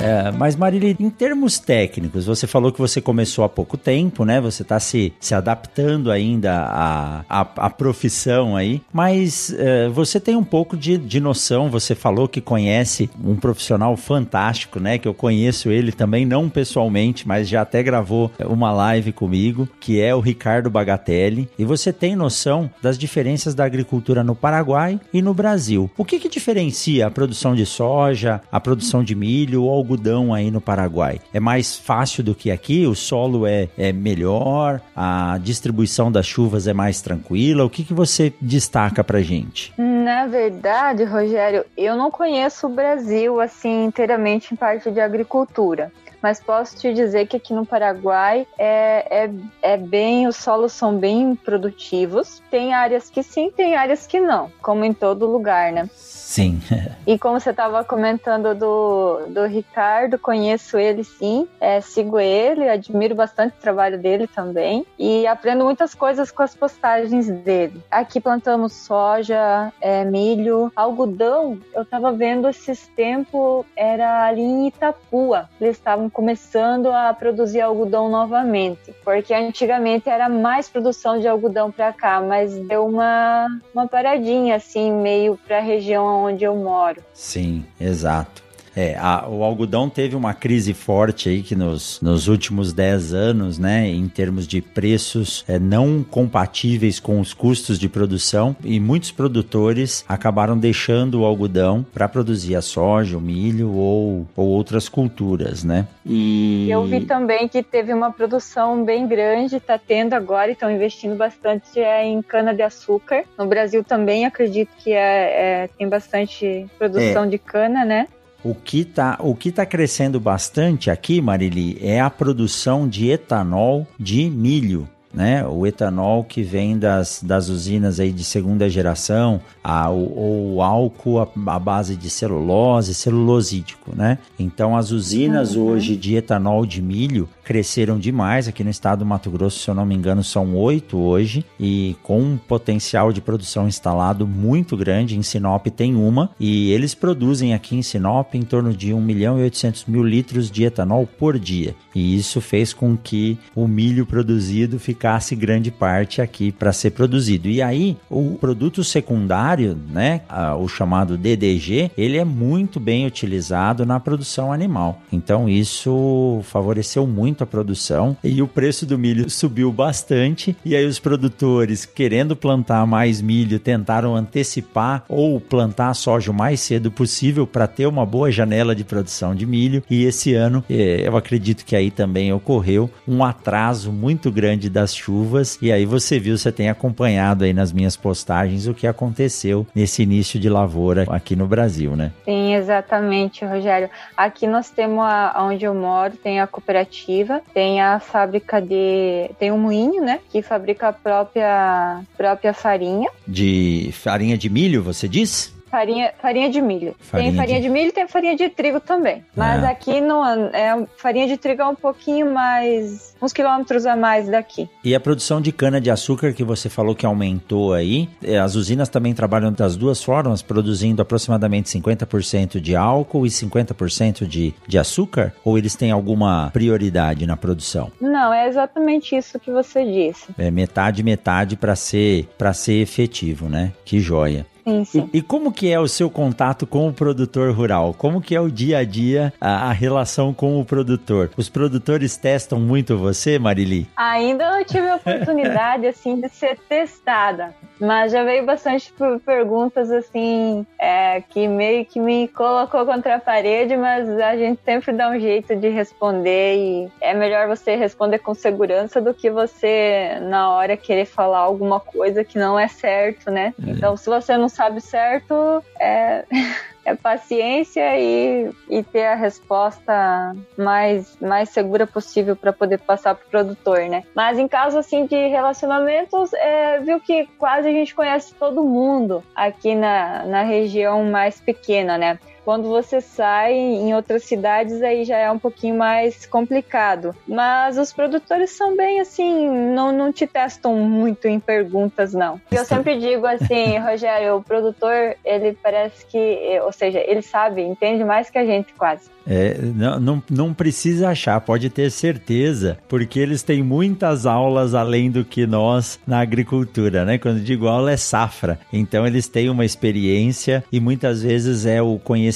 É, 0.00 0.32
mas 0.32 0.56
Marília, 0.56 0.96
em 0.98 1.10
termos 1.10 1.58
técnicos, 1.58 2.24
você 2.24 2.46
falou 2.46 2.72
que 2.72 2.80
você 2.80 3.00
começou 3.00 3.44
há 3.44 3.48
pouco 3.48 3.76
tempo, 3.76 4.24
né? 4.24 4.40
Você 4.40 4.62
está 4.62 4.80
se, 4.80 5.12
se 5.20 5.34
adaptando 5.34 6.10
ainda 6.10 6.52
à, 6.54 7.24
à, 7.28 7.40
à 7.40 7.70
profissão 7.70 8.56
aí, 8.56 8.80
mas 8.92 9.54
é, 9.58 9.88
você 9.88 10.18
tem 10.18 10.36
um 10.36 10.44
pouco 10.44 10.76
de, 10.76 10.96
de 10.96 11.20
noção, 11.20 11.68
você 11.68 11.94
falou 11.94 12.26
que 12.26 12.40
conhece 12.40 13.10
um 13.22 13.36
profissional 13.36 13.94
fantástico, 13.96 14.80
né? 14.80 14.96
Que 14.96 15.06
eu 15.06 15.14
conheço 15.14 15.70
ele 15.70 15.92
também, 15.92 16.24
não 16.24 16.48
pessoalmente, 16.48 17.28
mas 17.28 17.48
já 17.48 17.60
até 17.60 17.82
gravou 17.82 18.30
uma 18.46 18.72
live 18.72 19.12
comigo, 19.12 19.68
que 19.78 20.00
é 20.00 20.14
o 20.14 20.20
Ricardo 20.20 20.70
Bagatelli. 20.70 21.48
E 21.58 21.64
você 21.64 21.92
tem 21.92 22.16
noção 22.16 22.70
das 22.80 22.96
diferenças 22.96 23.54
da 23.54 23.64
agricultura 23.64 24.24
no 24.24 24.34
Paraguai 24.34 24.98
e 25.12 25.20
no 25.20 25.34
Brasil. 25.34 25.90
O 25.98 26.04
que, 26.04 26.18
que 26.18 26.28
diferencia 26.28 27.06
a 27.06 27.10
produção 27.10 27.54
de 27.54 27.66
soja, 27.66 28.40
a 28.50 28.58
produção 28.58 29.04
de 29.04 29.14
milho 29.14 29.64
ou 29.64 29.89
algodão 29.90 30.32
aí 30.32 30.50
no 30.50 30.60
Paraguai? 30.60 31.20
É 31.34 31.40
mais 31.40 31.76
fácil 31.76 32.22
do 32.22 32.34
que 32.34 32.50
aqui? 32.50 32.86
O 32.86 32.94
solo 32.94 33.46
é, 33.46 33.68
é 33.76 33.92
melhor? 33.92 34.80
A 34.94 35.38
distribuição 35.42 36.12
das 36.12 36.26
chuvas 36.26 36.66
é 36.68 36.72
mais 36.72 37.00
tranquila? 37.00 37.64
O 37.64 37.70
que, 37.70 37.82
que 37.82 37.94
você 37.94 38.32
destaca 38.40 39.02
pra 39.02 39.20
gente? 39.20 39.72
Na 39.76 40.26
verdade, 40.26 41.04
Rogério, 41.04 41.64
eu 41.76 41.96
não 41.96 42.10
conheço 42.10 42.66
o 42.66 42.74
Brasil 42.74 43.40
assim 43.40 43.84
inteiramente 43.84 44.54
em 44.54 44.56
parte 44.56 44.90
de 44.90 45.00
agricultura 45.00 45.92
mas 46.22 46.40
posso 46.40 46.76
te 46.76 46.92
dizer 46.92 47.26
que 47.26 47.36
aqui 47.36 47.52
no 47.52 47.64
Paraguai 47.64 48.46
é, 48.58 49.24
é, 49.24 49.30
é, 49.62 49.76
bem, 49.76 50.26
os 50.26 50.36
solos 50.36 50.72
são 50.72 50.96
bem 50.96 51.34
produtivos. 51.34 52.42
Tem 52.50 52.74
áreas 52.74 53.08
que 53.08 53.22
sim, 53.22 53.50
tem 53.50 53.76
áreas 53.76 54.06
que 54.06 54.20
não, 54.20 54.50
como 54.60 54.84
em 54.84 54.92
todo 54.92 55.26
lugar, 55.26 55.72
né? 55.72 55.88
Sim. 55.94 56.60
e 57.06 57.18
como 57.18 57.40
você 57.40 57.50
estava 57.50 57.82
comentando 57.82 58.54
do, 58.54 59.26
do 59.28 59.46
Ricardo, 59.46 60.18
conheço 60.18 60.78
ele 60.78 61.02
sim, 61.02 61.48
é, 61.60 61.80
sigo 61.80 62.20
ele, 62.20 62.68
admiro 62.68 63.14
bastante 63.14 63.56
o 63.58 63.60
trabalho 63.60 63.98
dele 63.98 64.26
também 64.28 64.86
e 64.98 65.26
aprendo 65.26 65.64
muitas 65.64 65.94
coisas 65.94 66.30
com 66.30 66.42
as 66.42 66.54
postagens 66.54 67.28
dele. 67.28 67.82
Aqui 67.90 68.20
plantamos 68.20 68.72
soja, 68.72 69.72
é, 69.80 70.04
milho, 70.04 70.70
algodão. 70.76 71.58
Eu 71.74 71.82
estava 71.82 72.12
vendo 72.12 72.48
esses 72.48 72.86
tempos, 72.88 73.64
era 73.74 74.26
ali 74.26 74.42
em 74.42 74.68
Itapua. 74.68 75.48
Eles 75.60 75.76
estavam 75.76 76.09
começando 76.10 76.88
a 76.88 77.14
produzir 77.14 77.60
algodão 77.60 78.08
novamente, 78.10 78.94
porque 79.04 79.32
antigamente 79.32 80.08
era 80.08 80.28
mais 80.28 80.68
produção 80.68 81.18
de 81.18 81.28
algodão 81.28 81.70
para 81.70 81.92
cá, 81.92 82.20
mas 82.20 82.54
deu 82.66 82.86
uma, 82.86 83.48
uma 83.74 83.86
paradinha 83.86 84.56
assim, 84.56 84.92
meio 84.92 85.38
para 85.46 85.58
a 85.58 85.62
região 85.62 86.04
onde 86.24 86.44
eu 86.44 86.54
moro. 86.56 87.02
Sim, 87.14 87.64
exato. 87.80 88.49
É, 88.74 88.96
a, 88.96 89.26
o 89.28 89.42
algodão 89.42 89.88
teve 89.88 90.14
uma 90.14 90.34
crise 90.34 90.72
forte 90.72 91.28
aí 91.28 91.42
que 91.42 91.54
nos, 91.54 92.00
nos 92.00 92.28
últimos 92.28 92.72
10 92.72 93.12
anos, 93.12 93.58
né, 93.58 93.88
em 93.88 94.08
termos 94.08 94.46
de 94.46 94.60
preços 94.60 95.44
é, 95.48 95.58
não 95.58 96.02
compatíveis 96.02 97.00
com 97.00 97.20
os 97.20 97.34
custos 97.34 97.78
de 97.78 97.88
produção 97.88 98.56
e 98.64 98.78
muitos 98.78 99.10
produtores 99.10 100.04
acabaram 100.08 100.56
deixando 100.56 101.20
o 101.20 101.24
algodão 101.24 101.84
para 101.92 102.08
produzir 102.08 102.56
a 102.56 102.62
soja, 102.62 103.18
o 103.18 103.20
milho 103.20 103.70
ou, 103.72 104.26
ou 104.36 104.48
outras 104.48 104.88
culturas, 104.88 105.64
né? 105.64 105.86
E 106.04 106.68
eu 106.70 106.84
vi 106.84 107.04
também 107.04 107.48
que 107.48 107.62
teve 107.62 107.92
uma 107.92 108.10
produção 108.10 108.84
bem 108.84 109.06
grande, 109.06 109.56
está 109.56 109.78
tendo 109.78 110.14
agora 110.14 110.48
e 110.48 110.52
estão 110.52 110.70
investindo 110.70 111.16
bastante 111.16 111.78
é, 111.78 112.04
em 112.04 112.22
cana 112.22 112.54
de 112.54 112.62
açúcar. 112.62 113.24
No 113.38 113.46
Brasil 113.46 113.84
também 113.84 114.24
acredito 114.24 114.70
que 114.78 114.92
é, 114.92 115.64
é 115.64 115.68
tem 115.78 115.88
bastante 115.88 116.66
produção 116.78 117.24
é. 117.24 117.26
de 117.26 117.38
cana, 117.38 117.84
né? 117.84 118.06
O 118.42 118.54
que 118.54 118.80
está 118.80 119.18
tá 119.52 119.66
crescendo 119.66 120.18
bastante 120.18 120.90
aqui, 120.90 121.20
Marili, 121.20 121.78
é 121.80 122.00
a 122.00 122.08
produção 122.08 122.88
de 122.88 123.10
etanol 123.10 123.86
de 123.98 124.30
milho 124.30 124.88
né? 125.12 125.46
O 125.46 125.66
etanol 125.66 126.24
que 126.24 126.42
vem 126.42 126.78
das, 126.78 127.20
das 127.22 127.48
usinas 127.48 127.98
aí 127.98 128.12
de 128.12 128.24
segunda 128.24 128.68
geração, 128.68 129.40
a, 129.62 129.90
o, 129.90 130.56
o 130.56 130.62
álcool 130.62 131.18
à, 131.18 131.58
base 131.58 131.96
de 131.96 132.08
celulose, 132.08 132.94
celulosídico, 132.94 133.94
né? 133.94 134.18
Então 134.38 134.76
as 134.76 134.90
usinas 134.90 135.56
uhum. 135.56 135.64
hoje 135.64 135.96
de 135.96 136.14
etanol 136.14 136.64
de 136.64 136.80
milho 136.80 137.28
cresceram 137.44 137.98
demais 137.98 138.46
aqui 138.46 138.62
no 138.62 138.70
estado 138.70 139.00
do 139.00 139.06
Mato 139.06 139.30
Grosso, 139.30 139.58
se 139.58 139.68
eu 139.68 139.74
não 139.74 139.84
me 139.84 139.94
engano, 139.94 140.22
são 140.22 140.54
oito 140.54 140.96
hoje 140.96 141.44
e 141.58 141.96
com 142.02 142.20
um 142.20 142.36
potencial 142.36 143.12
de 143.12 143.20
produção 143.20 143.66
instalado 143.66 144.26
muito 144.26 144.76
grande. 144.76 145.16
Em 145.16 145.22
Sinop 145.22 145.66
tem 145.66 145.96
uma 145.96 146.30
e 146.38 146.70
eles 146.70 146.94
produzem 146.94 147.52
aqui 147.52 147.76
em 147.76 147.82
Sinop 147.82 148.34
em 148.34 148.42
torno 148.42 148.72
de 148.72 148.92
1 148.92 149.00
milhão 149.00 149.38
e 149.38 149.42
800 149.42 149.86
mil 149.86 150.04
litros 150.04 150.50
de 150.50 150.64
etanol 150.64 151.06
por 151.06 151.38
dia. 151.38 151.74
E 151.94 152.16
isso 152.16 152.40
fez 152.40 152.72
com 152.72 152.96
que 152.96 153.38
o 153.54 153.66
milho 153.66 154.06
produzido 154.06 154.78
ficasse 154.78 155.34
grande 155.34 155.70
parte 155.70 156.20
aqui 156.20 156.52
para 156.52 156.72
ser 156.72 156.90
produzido. 156.90 157.48
E 157.48 157.60
aí, 157.62 157.96
o 158.08 158.36
produto 158.40 158.82
secundário, 158.84 159.76
né, 159.90 160.22
o 160.58 160.68
chamado 160.68 161.16
DDG, 161.16 161.90
ele 161.96 162.16
é 162.16 162.24
muito 162.24 162.78
bem 162.78 163.06
utilizado 163.06 163.84
na 163.84 163.98
produção 163.98 164.52
animal. 164.52 165.02
Então, 165.12 165.48
isso 165.48 166.40
favoreceu 166.44 167.06
muito 167.06 167.44
a 167.44 167.46
produção 167.46 168.16
e 168.22 168.40
o 168.42 168.48
preço 168.48 168.86
do 168.86 168.98
milho 168.98 169.28
subiu 169.30 169.72
bastante. 169.72 170.56
E 170.64 170.76
aí, 170.76 170.84
os 170.84 170.98
produtores, 170.98 171.84
querendo 171.84 172.36
plantar 172.36 172.86
mais 172.86 173.20
milho, 173.20 173.58
tentaram 173.58 174.14
antecipar 174.14 175.04
ou 175.08 175.40
plantar 175.40 175.90
a 175.90 175.94
soja 175.94 176.30
o 176.30 176.34
mais 176.34 176.60
cedo 176.60 176.90
possível 176.90 177.46
para 177.46 177.66
ter 177.66 177.86
uma 177.86 178.06
boa 178.06 178.30
janela 178.30 178.74
de 178.74 178.84
produção 178.84 179.34
de 179.34 179.46
milho. 179.46 179.82
E 179.90 180.04
esse 180.04 180.34
ano, 180.34 180.64
eh, 180.68 181.02
eu 181.04 181.16
acredito 181.16 181.64
que 181.64 181.76
aí 181.80 181.90
também 181.90 182.32
ocorreu 182.32 182.90
um 183.06 183.24
atraso 183.24 183.92
muito 183.92 184.30
grande 184.30 184.68
da 184.68 184.80
das 184.80 184.96
chuvas. 184.96 185.58
E 185.60 185.70
aí 185.70 185.84
você 185.84 186.18
viu, 186.18 186.36
você 186.36 186.50
tem 186.50 186.70
acompanhado 186.70 187.44
aí 187.44 187.52
nas 187.52 187.72
minhas 187.72 187.96
postagens 187.96 188.66
o 188.66 188.72
que 188.72 188.86
aconteceu 188.86 189.66
nesse 189.74 190.02
início 190.02 190.40
de 190.40 190.48
lavoura 190.48 191.04
aqui 191.08 191.36
no 191.36 191.46
Brasil, 191.46 191.94
né? 191.94 192.12
Sim, 192.24 192.54
exatamente, 192.54 193.44
Rogério. 193.44 193.90
Aqui 194.16 194.46
nós 194.46 194.70
temos 194.70 195.04
a, 195.04 195.36
onde 195.38 195.64
eu 195.64 195.74
moro, 195.74 196.16
tem 196.16 196.40
a 196.40 196.46
cooperativa, 196.46 197.42
tem 197.52 197.80
a 197.80 198.00
fábrica 198.00 198.60
de. 198.60 199.30
tem 199.38 199.52
um 199.52 199.58
moinho, 199.58 200.02
né? 200.02 200.20
Que 200.30 200.40
fabrica 200.40 200.88
a 200.88 200.92
própria, 200.92 202.00
própria 202.16 202.54
farinha. 202.54 203.10
De 203.26 203.90
farinha 203.92 204.38
de 204.38 204.48
milho, 204.48 204.82
você 204.82 205.06
diz? 205.06 205.59
Farinha, 205.70 206.12
farinha 206.20 206.50
de 206.50 206.60
milho. 206.60 206.96
Farinha 206.98 207.30
tem 207.30 207.38
farinha 207.38 207.60
de... 207.60 207.66
de... 207.66 207.72
milho 207.72 207.88
e 207.88 207.92
tem 207.92 208.08
farinha 208.08 208.36
de 208.36 208.48
trigo 208.48 208.80
também. 208.80 209.24
Mas 209.36 209.62
ah. 209.62 209.70
aqui 209.70 210.00
no, 210.00 210.24
é, 210.24 210.86
farinha 210.96 211.28
de 211.28 211.36
trigo 211.36 211.62
é 211.62 211.66
um 211.66 211.74
pouquinho 211.74 212.32
mais. 212.32 213.14
uns 213.22 213.32
quilômetros 213.32 213.86
a 213.86 213.94
mais 213.94 214.28
daqui. 214.28 214.68
E 214.82 214.94
a 214.94 215.00
produção 215.00 215.40
de 215.40 215.52
cana-de-açúcar 215.52 216.32
que 216.32 216.42
você 216.42 216.68
falou 216.68 216.94
que 216.94 217.06
aumentou 217.06 217.72
aí, 217.72 218.08
é, 218.22 218.38
as 218.38 218.56
usinas 218.56 218.88
também 218.88 219.14
trabalham 219.14 219.52
das 219.52 219.76
duas 219.76 220.02
formas, 220.02 220.42
produzindo 220.42 221.00
aproximadamente 221.00 221.68
50% 221.70 222.60
de 222.60 222.74
álcool 222.74 223.24
e 223.24 223.28
50% 223.28 224.26
de, 224.26 224.52
de 224.66 224.78
açúcar? 224.78 225.32
Ou 225.44 225.56
eles 225.56 225.76
têm 225.76 225.92
alguma 225.92 226.50
prioridade 226.52 227.26
na 227.26 227.36
produção? 227.36 227.92
Não, 228.00 228.32
é 228.32 228.48
exatamente 228.48 229.14
isso 229.14 229.38
que 229.38 229.50
você 229.50 229.84
disse. 229.84 230.26
É 230.36 230.50
metade, 230.50 231.02
metade 231.02 231.56
para 231.56 231.76
ser, 231.76 232.28
ser 232.54 232.82
efetivo, 232.82 233.48
né? 233.48 233.72
Que 233.84 234.00
joia. 234.00 234.46
Sim, 234.70 234.84
sim. 234.84 235.10
E, 235.12 235.18
e, 235.18 235.22
como 235.22 235.52
que 235.52 235.70
é 235.70 235.80
o 235.80 235.88
seu 235.88 236.08
contato 236.08 236.66
com 236.66 236.88
o 236.88 236.92
produtor 236.92 237.52
rural? 237.52 237.94
Como 237.96 238.20
que 238.20 238.34
é 238.34 238.40
o 238.40 238.50
dia 238.50 238.78
a 238.78 238.84
dia, 238.84 239.32
a, 239.40 239.68
a, 239.68 239.72
relação 239.72 240.32
com 240.32 240.60
o 240.60 240.64
produtor? 240.64 241.30
Os 241.36 241.48
produtores 241.48 242.16
testam 242.16 242.60
muito 242.60 242.96
você, 242.96 243.38
Marili? 243.38 243.88
Ainda 243.96 244.50
não 244.50 244.64
tive 244.64 244.88
a 244.88 244.96
oportunidade, 244.96 245.86
assim, 245.88 246.20
de 246.20 246.28
ser 246.28 246.56
testada. 246.68 247.54
Mas 247.80 248.12
já 248.12 248.22
veio 248.22 248.44
bastante 248.44 248.92
perguntas, 249.24 249.90
assim, 249.90 250.66
é, 250.78 251.22
que 251.22 251.48
meio 251.48 251.84
que 251.86 251.98
me 251.98 252.28
colocou 252.28 252.84
contra 252.84 253.16
a 253.16 253.18
parede, 253.18 253.74
mas 253.76 254.08
a 254.08 254.36
gente 254.36 254.60
sempre 254.62 254.92
dá 254.92 255.08
um 255.08 255.18
jeito 255.18 255.56
de 255.56 255.68
responder 255.68 256.56
e 256.56 256.92
é 257.00 257.14
melhor 257.14 257.48
você 257.48 257.76
responder 257.76 258.18
com 258.18 258.34
segurança 258.34 259.00
do 259.00 259.14
que 259.14 259.30
você, 259.30 260.18
na 260.20 260.50
hora, 260.50 260.76
querer 260.76 261.06
falar 261.06 261.38
alguma 261.38 261.80
coisa 261.80 262.22
que 262.22 262.38
não 262.38 262.58
é 262.58 262.68
certo, 262.68 263.30
né? 263.30 263.54
É. 263.66 263.70
Então, 263.70 263.96
se 263.96 264.10
você 264.10 264.36
não 264.36 264.48
sabe 264.48 264.59
certo, 264.80 265.64
é, 265.78 266.24
é 266.84 266.94
paciência 266.94 267.98
e, 267.98 268.50
e 268.68 268.82
ter 268.82 269.06
a 269.06 269.14
resposta 269.14 270.34
mais, 270.56 271.16
mais 271.20 271.50
segura 271.50 271.86
possível 271.86 272.34
para 272.34 272.52
poder 272.52 272.78
passar 272.78 273.14
para 273.14 273.26
o 273.26 273.30
produtor, 273.30 273.80
né? 273.88 274.02
Mas 274.14 274.38
em 274.38 274.48
caso 274.48 274.78
assim 274.78 275.06
de 275.06 275.28
relacionamentos, 275.28 276.32
é, 276.34 276.80
viu 276.80 277.00
que 277.00 277.26
quase 277.38 277.68
a 277.68 277.72
gente 277.72 277.94
conhece 277.94 278.34
todo 278.34 278.62
mundo 278.64 279.22
aqui 279.34 279.74
na, 279.74 280.24
na 280.24 280.42
região 280.42 281.04
mais 281.04 281.40
pequena, 281.40 281.96
né? 281.96 282.18
Quando 282.44 282.68
você 282.68 283.00
sai 283.00 283.52
em 283.54 283.94
outras 283.94 284.24
cidades, 284.24 284.82
aí 284.82 285.04
já 285.04 285.16
é 285.16 285.30
um 285.30 285.38
pouquinho 285.38 285.76
mais 285.76 286.26
complicado. 286.26 287.14
Mas 287.26 287.78
os 287.78 287.92
produtores 287.92 288.50
são 288.50 288.76
bem 288.76 289.00
assim, 289.00 289.48
não, 289.48 289.92
não 289.92 290.12
te 290.12 290.26
testam 290.26 290.76
muito 290.76 291.28
em 291.28 291.38
perguntas, 291.38 292.14
não. 292.14 292.40
Eu 292.50 292.64
sempre 292.64 292.98
digo 292.98 293.26
assim, 293.26 293.78
Rogério, 293.78 294.36
o 294.36 294.42
produtor, 294.42 295.16
ele 295.24 295.56
parece 295.62 296.04
que, 296.06 296.58
ou 296.64 296.72
seja, 296.72 296.98
ele 296.98 297.22
sabe, 297.22 297.62
entende 297.62 298.04
mais 298.04 298.30
que 298.30 298.38
a 298.38 298.44
gente 298.44 298.72
quase. 298.74 299.10
É, 299.26 299.58
não, 299.62 300.00
não, 300.00 300.22
não 300.30 300.54
precisa 300.54 301.10
achar, 301.10 301.40
pode 301.40 301.68
ter 301.70 301.90
certeza, 301.90 302.78
porque 302.88 303.20
eles 303.20 303.42
têm 303.42 303.62
muitas 303.62 304.26
aulas 304.26 304.74
além 304.74 305.10
do 305.10 305.24
que 305.24 305.46
nós 305.46 306.00
na 306.06 306.20
agricultura, 306.20 307.04
né? 307.04 307.18
Quando 307.18 307.40
digo 307.40 307.68
aula 307.68 307.92
é 307.92 307.96
safra. 307.96 308.58
Então 308.72 309.06
eles 309.06 309.28
têm 309.28 309.50
uma 309.50 309.64
experiência 309.64 310.64
e 310.72 310.80
muitas 310.80 311.22
vezes 311.22 311.66
é 311.66 311.80
o 311.82 311.98
conhecimento 311.98 312.29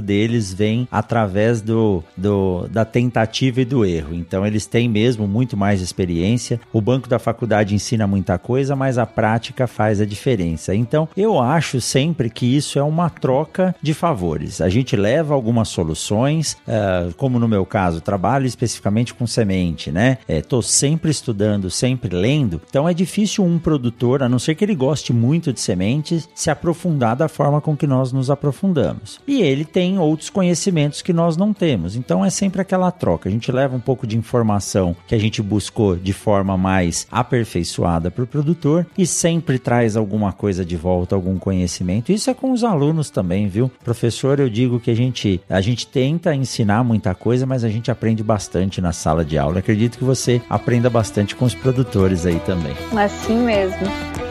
deles 0.00 0.52
vem 0.52 0.86
através 0.90 1.60
do, 1.60 2.02
do 2.16 2.68
da 2.68 2.84
tentativa 2.84 3.60
e 3.60 3.64
do 3.64 3.84
erro. 3.84 4.14
Então 4.14 4.46
eles 4.46 4.66
têm 4.66 4.88
mesmo 4.88 5.26
muito 5.26 5.56
mais 5.56 5.80
experiência. 5.80 6.60
O 6.72 6.80
banco 6.80 7.08
da 7.08 7.18
faculdade 7.18 7.74
ensina 7.74 8.06
muita 8.06 8.38
coisa, 8.38 8.76
mas 8.76 8.98
a 8.98 9.06
prática 9.06 9.66
faz 9.66 10.00
a 10.00 10.06
diferença. 10.06 10.74
Então 10.74 11.08
eu 11.16 11.40
acho 11.40 11.80
sempre 11.80 12.30
que 12.30 12.46
isso 12.56 12.78
é 12.78 12.82
uma 12.82 13.08
troca 13.10 13.74
de 13.82 13.94
favores. 13.94 14.60
A 14.60 14.68
gente 14.68 14.96
leva 14.96 15.34
algumas 15.34 15.68
soluções 15.68 16.56
uh, 16.66 17.14
como 17.14 17.38
no 17.38 17.48
meu 17.48 17.64
caso, 17.66 18.00
trabalho 18.00 18.46
especificamente 18.46 19.14
com 19.14 19.26
semente, 19.26 19.90
né? 19.90 20.18
Estou 20.28 20.60
é, 20.60 20.62
sempre 20.62 21.10
estudando, 21.10 21.70
sempre 21.70 22.14
lendo. 22.14 22.60
Então 22.68 22.88
é 22.88 22.94
difícil 22.94 23.44
um 23.44 23.58
produtor, 23.58 24.22
a 24.22 24.28
não 24.28 24.38
ser 24.38 24.54
que 24.54 24.64
ele 24.64 24.74
goste 24.74 25.12
muito 25.12 25.52
de 25.52 25.60
sementes, 25.60 26.28
se 26.34 26.50
aprofundar 26.50 27.16
da 27.16 27.28
forma 27.28 27.60
com 27.60 27.76
que 27.76 27.86
nós 27.86 28.12
nos 28.12 28.30
aprofundamos. 28.30 29.20
E 29.30 29.42
ele 29.42 29.64
tem 29.64 29.96
outros 29.96 30.28
conhecimentos 30.28 31.02
que 31.02 31.12
nós 31.12 31.36
não 31.36 31.54
temos. 31.54 31.94
Então 31.94 32.24
é 32.24 32.30
sempre 32.30 32.60
aquela 32.60 32.90
troca. 32.90 33.28
A 33.28 33.32
gente 33.32 33.52
leva 33.52 33.76
um 33.76 33.80
pouco 33.80 34.04
de 34.04 34.18
informação 34.18 34.96
que 35.06 35.14
a 35.14 35.18
gente 35.18 35.40
buscou 35.40 35.94
de 35.94 36.12
forma 36.12 36.56
mais 36.56 37.06
aperfeiçoada 37.12 38.10
para 38.10 38.24
o 38.24 38.26
produtor 38.26 38.84
e 38.98 39.06
sempre 39.06 39.56
traz 39.56 39.96
alguma 39.96 40.32
coisa 40.32 40.64
de 40.64 40.76
volta, 40.76 41.14
algum 41.14 41.38
conhecimento. 41.38 42.10
Isso 42.10 42.28
é 42.28 42.34
com 42.34 42.50
os 42.50 42.64
alunos 42.64 43.08
também, 43.08 43.46
viu? 43.46 43.70
Professor, 43.84 44.40
eu 44.40 44.50
digo 44.50 44.80
que 44.80 44.90
a 44.90 44.96
gente, 44.96 45.40
a 45.48 45.60
gente 45.60 45.86
tenta 45.86 46.34
ensinar 46.34 46.82
muita 46.82 47.14
coisa, 47.14 47.46
mas 47.46 47.62
a 47.62 47.68
gente 47.68 47.88
aprende 47.88 48.24
bastante 48.24 48.80
na 48.80 48.90
sala 48.90 49.24
de 49.24 49.38
aula. 49.38 49.60
Acredito 49.60 49.96
que 49.96 50.02
você 50.02 50.42
aprenda 50.50 50.90
bastante 50.90 51.36
com 51.36 51.44
os 51.44 51.54
produtores 51.54 52.26
aí 52.26 52.40
também. 52.40 52.74
Assim 52.96 53.38
mesmo. 53.38 54.29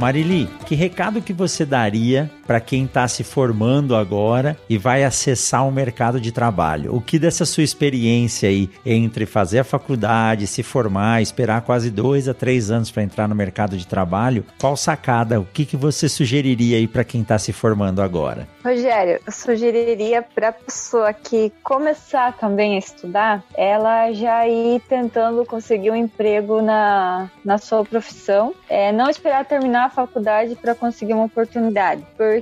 Marili, 0.00 0.48
que 0.64 0.74
recado 0.74 1.20
que 1.20 1.34
você 1.34 1.66
daria 1.66 2.30
para 2.50 2.60
quem 2.60 2.84
está 2.84 3.06
se 3.06 3.22
formando 3.22 3.94
agora 3.94 4.56
e 4.68 4.76
vai 4.76 5.04
acessar 5.04 5.68
o 5.68 5.70
mercado 5.70 6.20
de 6.20 6.32
trabalho? 6.32 6.92
O 6.92 7.00
que 7.00 7.16
dessa 7.16 7.46
sua 7.46 7.62
experiência 7.62 8.48
aí 8.48 8.68
entre 8.84 9.24
fazer 9.24 9.60
a 9.60 9.64
faculdade, 9.64 10.48
se 10.48 10.64
formar, 10.64 11.22
esperar 11.22 11.60
quase 11.60 11.92
dois 11.92 12.26
a 12.26 12.34
três 12.34 12.68
anos 12.68 12.90
para 12.90 13.04
entrar 13.04 13.28
no 13.28 13.36
mercado 13.36 13.76
de 13.76 13.86
trabalho, 13.86 14.44
qual 14.60 14.76
sacada? 14.76 15.38
O 15.38 15.44
que, 15.44 15.64
que 15.64 15.76
você 15.76 16.08
sugeriria 16.08 16.76
aí 16.76 16.88
para 16.88 17.04
quem 17.04 17.22
está 17.22 17.38
se 17.38 17.52
formando 17.52 18.02
agora? 18.02 18.48
Rogério, 18.64 19.20
eu 19.24 19.32
sugeriria 19.32 20.20
para 20.20 20.48
a 20.48 20.52
pessoa 20.52 21.12
que 21.12 21.52
começar 21.62 22.36
também 22.36 22.74
a 22.74 22.78
estudar, 22.80 23.44
ela 23.56 24.10
já 24.10 24.48
ir 24.48 24.80
tentando 24.88 25.46
conseguir 25.46 25.92
um 25.92 25.96
emprego 25.96 26.60
na, 26.60 27.30
na 27.44 27.58
sua 27.58 27.84
profissão, 27.84 28.52
é, 28.68 28.90
não 28.90 29.08
esperar 29.08 29.44
terminar 29.44 29.92
faculdade 29.92 30.56
para 30.56 30.74
conseguir 30.74 31.12
uma 31.14 31.26
oportunidade, 31.26 32.04
porque 32.16 32.39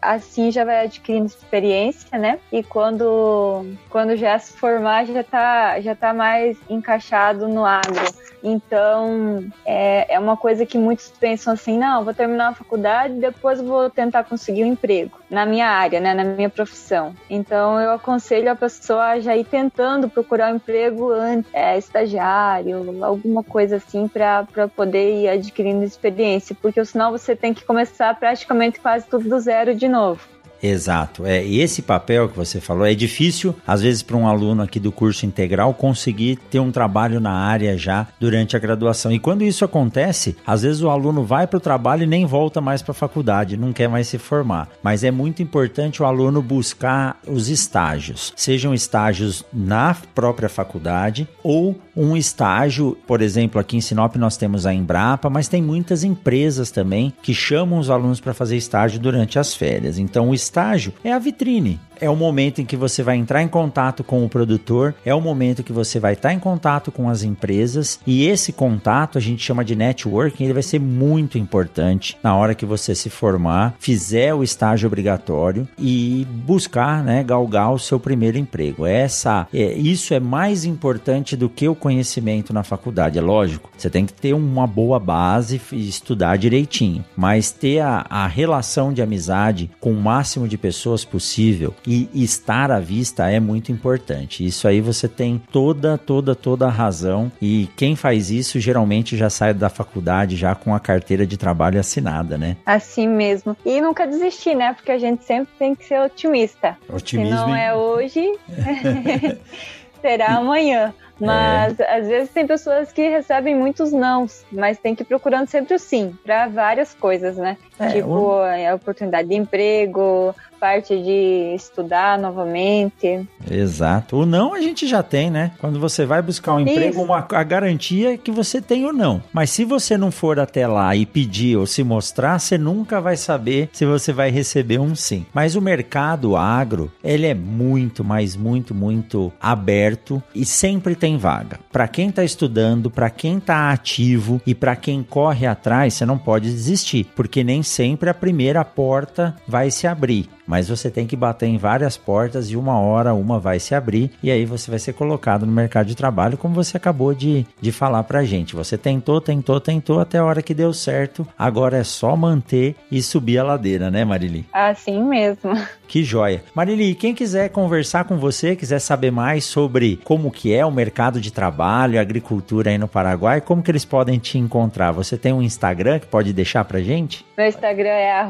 assim 0.00 0.50
já 0.50 0.64
vai 0.64 0.84
adquirindo 0.84 1.26
experiência, 1.26 2.18
né? 2.18 2.38
E 2.52 2.62
quando, 2.62 3.66
quando 3.90 4.16
já 4.16 4.38
se 4.38 4.52
formar, 4.52 5.06
já 5.06 5.22
tá, 5.22 5.80
já 5.80 5.94
tá 5.94 6.12
mais 6.12 6.56
encaixado 6.68 7.48
no 7.48 7.64
agro. 7.64 8.04
Então, 8.42 9.44
é, 9.64 10.14
é 10.14 10.18
uma 10.20 10.36
coisa 10.36 10.64
que 10.64 10.78
muitos 10.78 11.12
pensam 11.18 11.52
assim: 11.52 11.76
não, 11.76 12.04
vou 12.04 12.14
terminar 12.14 12.48
a 12.48 12.54
faculdade, 12.54 13.14
depois 13.14 13.60
vou 13.60 13.90
tentar 13.90 14.22
conseguir 14.22 14.62
um 14.62 14.68
emprego 14.68 15.18
na 15.28 15.44
minha 15.44 15.66
área, 15.66 15.98
né, 15.98 16.14
na 16.14 16.22
minha 16.22 16.48
profissão. 16.48 17.12
Então, 17.28 17.80
eu 17.80 17.90
aconselho 17.92 18.50
a 18.50 18.54
pessoa 18.54 19.04
a 19.06 19.20
já 19.20 19.36
ir 19.36 19.44
tentando 19.44 20.08
procurar 20.08 20.52
um 20.52 20.56
emprego 20.56 21.10
antes, 21.10 21.52
é, 21.52 21.76
estagiário, 21.76 23.04
alguma 23.04 23.42
coisa 23.42 23.76
assim, 23.76 24.06
para 24.06 24.46
poder 24.76 25.22
ir 25.22 25.28
adquirindo 25.28 25.82
experiência, 25.82 26.56
porque 26.60 26.84
senão 26.84 27.10
você 27.10 27.34
tem 27.34 27.52
que 27.52 27.64
começar 27.64 28.14
praticamente 28.14 28.78
quase 28.78 29.06
tudo 29.06 29.25
do 29.26 29.38
zero 29.40 29.74
de 29.74 29.88
novo. 29.88 30.36
Exato. 30.62 31.26
É, 31.26 31.44
e 31.44 31.60
esse 31.60 31.82
papel 31.82 32.28
que 32.28 32.36
você 32.36 32.60
falou 32.60 32.86
é 32.86 32.94
difícil, 32.94 33.54
às 33.66 33.82
vezes, 33.82 34.02
para 34.02 34.16
um 34.16 34.26
aluno 34.26 34.62
aqui 34.62 34.80
do 34.80 34.92
curso 34.92 35.26
integral 35.26 35.74
conseguir 35.74 36.36
ter 36.50 36.60
um 36.60 36.72
trabalho 36.72 37.20
na 37.20 37.32
área 37.32 37.76
já 37.76 38.06
durante 38.18 38.56
a 38.56 38.58
graduação. 38.58 39.12
E 39.12 39.18
quando 39.18 39.42
isso 39.42 39.64
acontece, 39.64 40.36
às 40.46 40.62
vezes 40.62 40.82
o 40.82 40.90
aluno 40.90 41.24
vai 41.24 41.46
para 41.46 41.58
o 41.58 41.60
trabalho 41.60 42.04
e 42.04 42.06
nem 42.06 42.24
volta 42.24 42.60
mais 42.60 42.82
para 42.82 42.92
a 42.92 42.94
faculdade, 42.94 43.56
não 43.56 43.72
quer 43.72 43.88
mais 43.88 44.08
se 44.08 44.18
formar. 44.18 44.68
Mas 44.82 45.04
é 45.04 45.10
muito 45.10 45.42
importante 45.42 46.02
o 46.02 46.06
aluno 46.06 46.42
buscar 46.42 47.20
os 47.26 47.48
estágios, 47.48 48.32
sejam 48.36 48.74
estágios 48.74 49.44
na 49.52 49.94
própria 50.14 50.48
faculdade 50.48 51.28
ou 51.42 51.76
um 51.96 52.16
estágio, 52.16 52.96
por 53.06 53.22
exemplo, 53.22 53.58
aqui 53.58 53.76
em 53.76 53.80
Sinop 53.80 54.16
nós 54.16 54.36
temos 54.36 54.66
a 54.66 54.74
Embrapa, 54.74 55.30
mas 55.30 55.48
tem 55.48 55.62
muitas 55.62 56.04
empresas 56.04 56.70
também 56.70 57.12
que 57.22 57.32
chamam 57.32 57.78
os 57.78 57.88
alunos 57.88 58.20
para 58.20 58.34
fazer 58.34 58.56
estágio 58.56 59.00
durante 59.00 59.38
as 59.38 59.54
férias. 59.54 59.98
Então 59.98 60.28
o 60.28 60.34
estágio 60.34 60.92
é 61.02 61.12
a 61.12 61.18
vitrine 61.18 61.80
é 62.00 62.08
o 62.08 62.16
momento 62.16 62.60
em 62.60 62.64
que 62.64 62.76
você 62.76 63.02
vai 63.02 63.16
entrar 63.16 63.42
em 63.42 63.48
contato 63.48 64.04
com 64.04 64.24
o 64.24 64.28
produtor, 64.28 64.94
é 65.04 65.14
o 65.14 65.20
momento 65.20 65.62
que 65.62 65.72
você 65.72 65.98
vai 65.98 66.14
estar 66.14 66.32
em 66.32 66.38
contato 66.38 66.90
com 66.90 67.08
as 67.08 67.22
empresas 67.22 68.00
e 68.06 68.26
esse 68.26 68.52
contato 68.52 69.18
a 69.18 69.20
gente 69.20 69.42
chama 69.42 69.64
de 69.64 69.76
networking, 69.76 70.44
ele 70.44 70.52
vai 70.52 70.62
ser 70.62 70.80
muito 70.80 71.38
importante 71.38 72.16
na 72.22 72.34
hora 72.34 72.54
que 72.54 72.66
você 72.66 72.94
se 72.94 73.10
formar, 73.10 73.74
fizer 73.78 74.34
o 74.34 74.42
estágio 74.42 74.86
obrigatório 74.86 75.68
e 75.78 76.26
buscar, 76.44 77.02
né, 77.02 77.22
galgar 77.22 77.72
o 77.72 77.78
seu 77.78 77.98
primeiro 77.98 78.38
emprego. 78.38 78.86
Essa, 78.86 79.46
é, 79.52 79.72
isso 79.74 80.14
é 80.14 80.20
mais 80.20 80.64
importante 80.64 81.36
do 81.36 81.48
que 81.48 81.68
o 81.68 81.74
conhecimento 81.74 82.52
na 82.52 82.62
faculdade, 82.62 83.18
é 83.18 83.22
lógico. 83.22 83.70
Você 83.76 83.90
tem 83.90 84.06
que 84.06 84.12
ter 84.12 84.32
uma 84.34 84.66
boa 84.66 84.98
base 84.98 85.60
e 85.72 85.88
estudar 85.88 86.36
direitinho, 86.36 87.04
mas 87.16 87.50
ter 87.50 87.80
a, 87.80 88.06
a 88.08 88.26
relação 88.26 88.92
de 88.92 89.02
amizade 89.02 89.70
com 89.80 89.92
o 89.92 90.00
máximo 90.00 90.48
de 90.48 90.58
pessoas 90.58 91.04
possível 91.04 91.74
e 91.86 92.08
estar 92.14 92.70
à 92.70 92.80
vista 92.80 93.30
é 93.30 93.38
muito 93.38 93.70
importante. 93.70 94.44
Isso 94.44 94.66
aí 94.66 94.80
você 94.80 95.08
tem 95.08 95.40
toda, 95.52 95.96
toda, 95.96 96.34
toda 96.34 96.66
a 96.66 96.70
razão. 96.70 97.30
E 97.40 97.68
quem 97.76 97.94
faz 97.94 98.30
isso 98.30 98.58
geralmente 98.58 99.16
já 99.16 99.30
sai 99.30 99.54
da 99.54 99.68
faculdade 99.68 100.36
já 100.36 100.54
com 100.54 100.74
a 100.74 100.80
carteira 100.80 101.26
de 101.26 101.36
trabalho 101.36 101.78
assinada, 101.78 102.36
né? 102.36 102.56
Assim 102.66 103.08
mesmo. 103.08 103.56
E 103.64 103.80
nunca 103.80 104.06
desistir, 104.06 104.54
né? 104.54 104.72
Porque 104.72 104.90
a 104.90 104.98
gente 104.98 105.24
sempre 105.24 105.52
tem 105.58 105.74
que 105.74 105.84
ser 105.84 106.00
otimista. 106.00 106.76
Otimismo. 106.88 107.36
Se 107.38 107.46
não 107.46 107.54
é 107.54 107.74
hoje, 107.74 108.32
será 110.02 110.36
amanhã. 110.36 110.92
Mas 111.18 111.80
é. 111.80 111.98
às 111.98 112.06
vezes 112.06 112.30
tem 112.30 112.46
pessoas 112.46 112.92
que 112.92 113.08
recebem 113.08 113.54
muitos 113.54 113.92
nãos, 113.92 114.44
mas 114.52 114.78
tem 114.78 114.94
que 114.94 115.02
ir 115.02 115.06
procurando 115.06 115.48
sempre 115.48 115.74
o 115.74 115.78
sim 115.78 116.16
para 116.22 116.46
várias 116.48 116.94
coisas, 116.94 117.36
né? 117.36 117.56
É, 117.78 117.88
tipo, 117.88 118.32
a 118.40 118.74
oportunidade 118.74 119.28
de 119.28 119.34
emprego, 119.34 120.34
parte 120.58 120.96
de 121.02 121.54
estudar 121.54 122.18
novamente. 122.18 123.26
Exato. 123.50 124.16
O 124.16 124.26
não 124.26 124.54
a 124.54 124.60
gente 124.60 124.86
já 124.86 125.02
tem, 125.02 125.30
né? 125.30 125.52
Quando 125.58 125.78
você 125.78 126.04
vai 126.04 126.22
buscar 126.22 126.54
um 126.54 126.60
Isso. 126.60 126.70
emprego, 126.70 127.02
uma, 127.02 127.26
a 127.30 127.42
garantia 127.42 128.14
é 128.14 128.16
que 128.16 128.30
você 128.30 128.60
tem 128.60 128.84
o 128.84 128.92
não. 128.92 129.22
Mas 129.32 129.50
se 129.50 129.64
você 129.64 129.96
não 129.96 130.10
for 130.10 130.40
até 130.40 130.66
lá 130.66 130.94
e 130.96 131.06
pedir 131.06 131.56
ou 131.56 131.66
se 131.66 131.82
mostrar, 131.82 132.38
você 132.38 132.58
nunca 132.58 133.00
vai 133.00 133.16
saber 133.16 133.68
se 133.72 133.84
você 133.84 134.12
vai 134.12 134.30
receber 134.30 134.78
um 134.78 134.94
sim. 134.94 135.26
Mas 135.32 135.54
o 135.54 135.60
mercado 135.60 136.36
agro, 136.36 136.90
ele 137.02 137.26
é 137.26 137.34
muito, 137.34 138.02
mas 138.02 138.36
muito, 138.36 138.74
muito 138.74 139.32
aberto 139.40 140.22
e 140.34 140.44
sempre 140.44 140.94
tem 140.94 141.16
vaga. 141.16 141.58
Para 141.70 141.88
quem 141.88 142.08
está 142.08 142.24
estudando, 142.24 142.90
para 142.90 143.10
quem 143.10 143.38
está 143.38 143.70
ativo 143.70 144.40
e 144.46 144.54
para 144.54 144.76
quem 144.76 145.02
corre 145.02 145.46
atrás, 145.46 145.94
você 145.94 146.06
não 146.06 146.18
pode 146.18 146.50
desistir, 146.50 147.06
porque 147.14 147.44
nem 147.44 147.62
sempre 147.62 148.10
a 148.10 148.14
primeira 148.14 148.64
porta 148.64 149.34
vai 149.46 149.70
se 149.70 149.86
abrir 149.86 150.28
mas 150.46 150.68
você 150.68 150.90
tem 150.90 151.06
que 151.06 151.16
bater 151.16 151.46
em 151.46 151.58
várias 151.58 151.96
portas 151.96 152.50
e 152.50 152.56
uma 152.56 152.78
hora 152.78 153.14
uma 153.14 153.38
vai 153.38 153.58
se 153.58 153.74
abrir 153.74 154.10
e 154.22 154.30
aí 154.30 154.44
você 154.44 154.70
vai 154.70 154.78
ser 154.78 154.92
colocado 154.92 155.46
no 155.46 155.52
mercado 155.52 155.86
de 155.86 155.96
trabalho, 155.96 156.38
como 156.38 156.54
você 156.54 156.76
acabou 156.76 157.14
de, 157.14 157.46
de 157.60 157.72
falar 157.72 158.02
pra 158.04 158.24
gente. 158.24 158.54
Você 158.54 158.78
tentou, 158.78 159.20
tentou, 159.20 159.60
tentou 159.60 160.00
até 160.00 160.18
a 160.18 160.24
hora 160.24 160.42
que 160.42 160.54
deu 160.54 160.72
certo, 160.72 161.26
agora 161.38 161.78
é 161.78 161.84
só 161.84 162.16
manter 162.16 162.74
e 162.90 163.02
subir 163.02 163.38
a 163.38 163.44
ladeira, 163.44 163.90
né, 163.90 164.04
Marili? 164.04 164.46
Assim 164.52 165.02
mesmo. 165.02 165.52
Que 165.88 166.02
joia. 166.02 166.42
Marili, 166.52 166.96
quem 166.96 167.14
quiser 167.14 167.48
conversar 167.50 168.04
com 168.06 168.16
você, 168.16 168.56
quiser 168.56 168.80
saber 168.80 169.12
mais 169.12 169.44
sobre 169.44 170.00
como 170.02 170.32
que 170.32 170.52
é 170.52 170.66
o 170.66 170.70
mercado 170.70 171.20
de 171.20 171.30
trabalho, 171.30 172.00
agricultura 172.00 172.70
aí 172.70 172.76
no 172.76 172.88
Paraguai, 172.88 173.40
como 173.40 173.62
que 173.62 173.70
eles 173.70 173.84
podem 173.84 174.18
te 174.18 174.36
encontrar? 174.36 174.90
Você 174.90 175.16
tem 175.16 175.32
um 175.32 175.40
Instagram 175.40 176.00
que 176.00 176.06
pode 176.06 176.32
deixar 176.32 176.64
pra 176.64 176.80
gente? 176.80 177.24
Meu 177.38 177.46
Instagram 177.46 177.88
é 177.88 178.20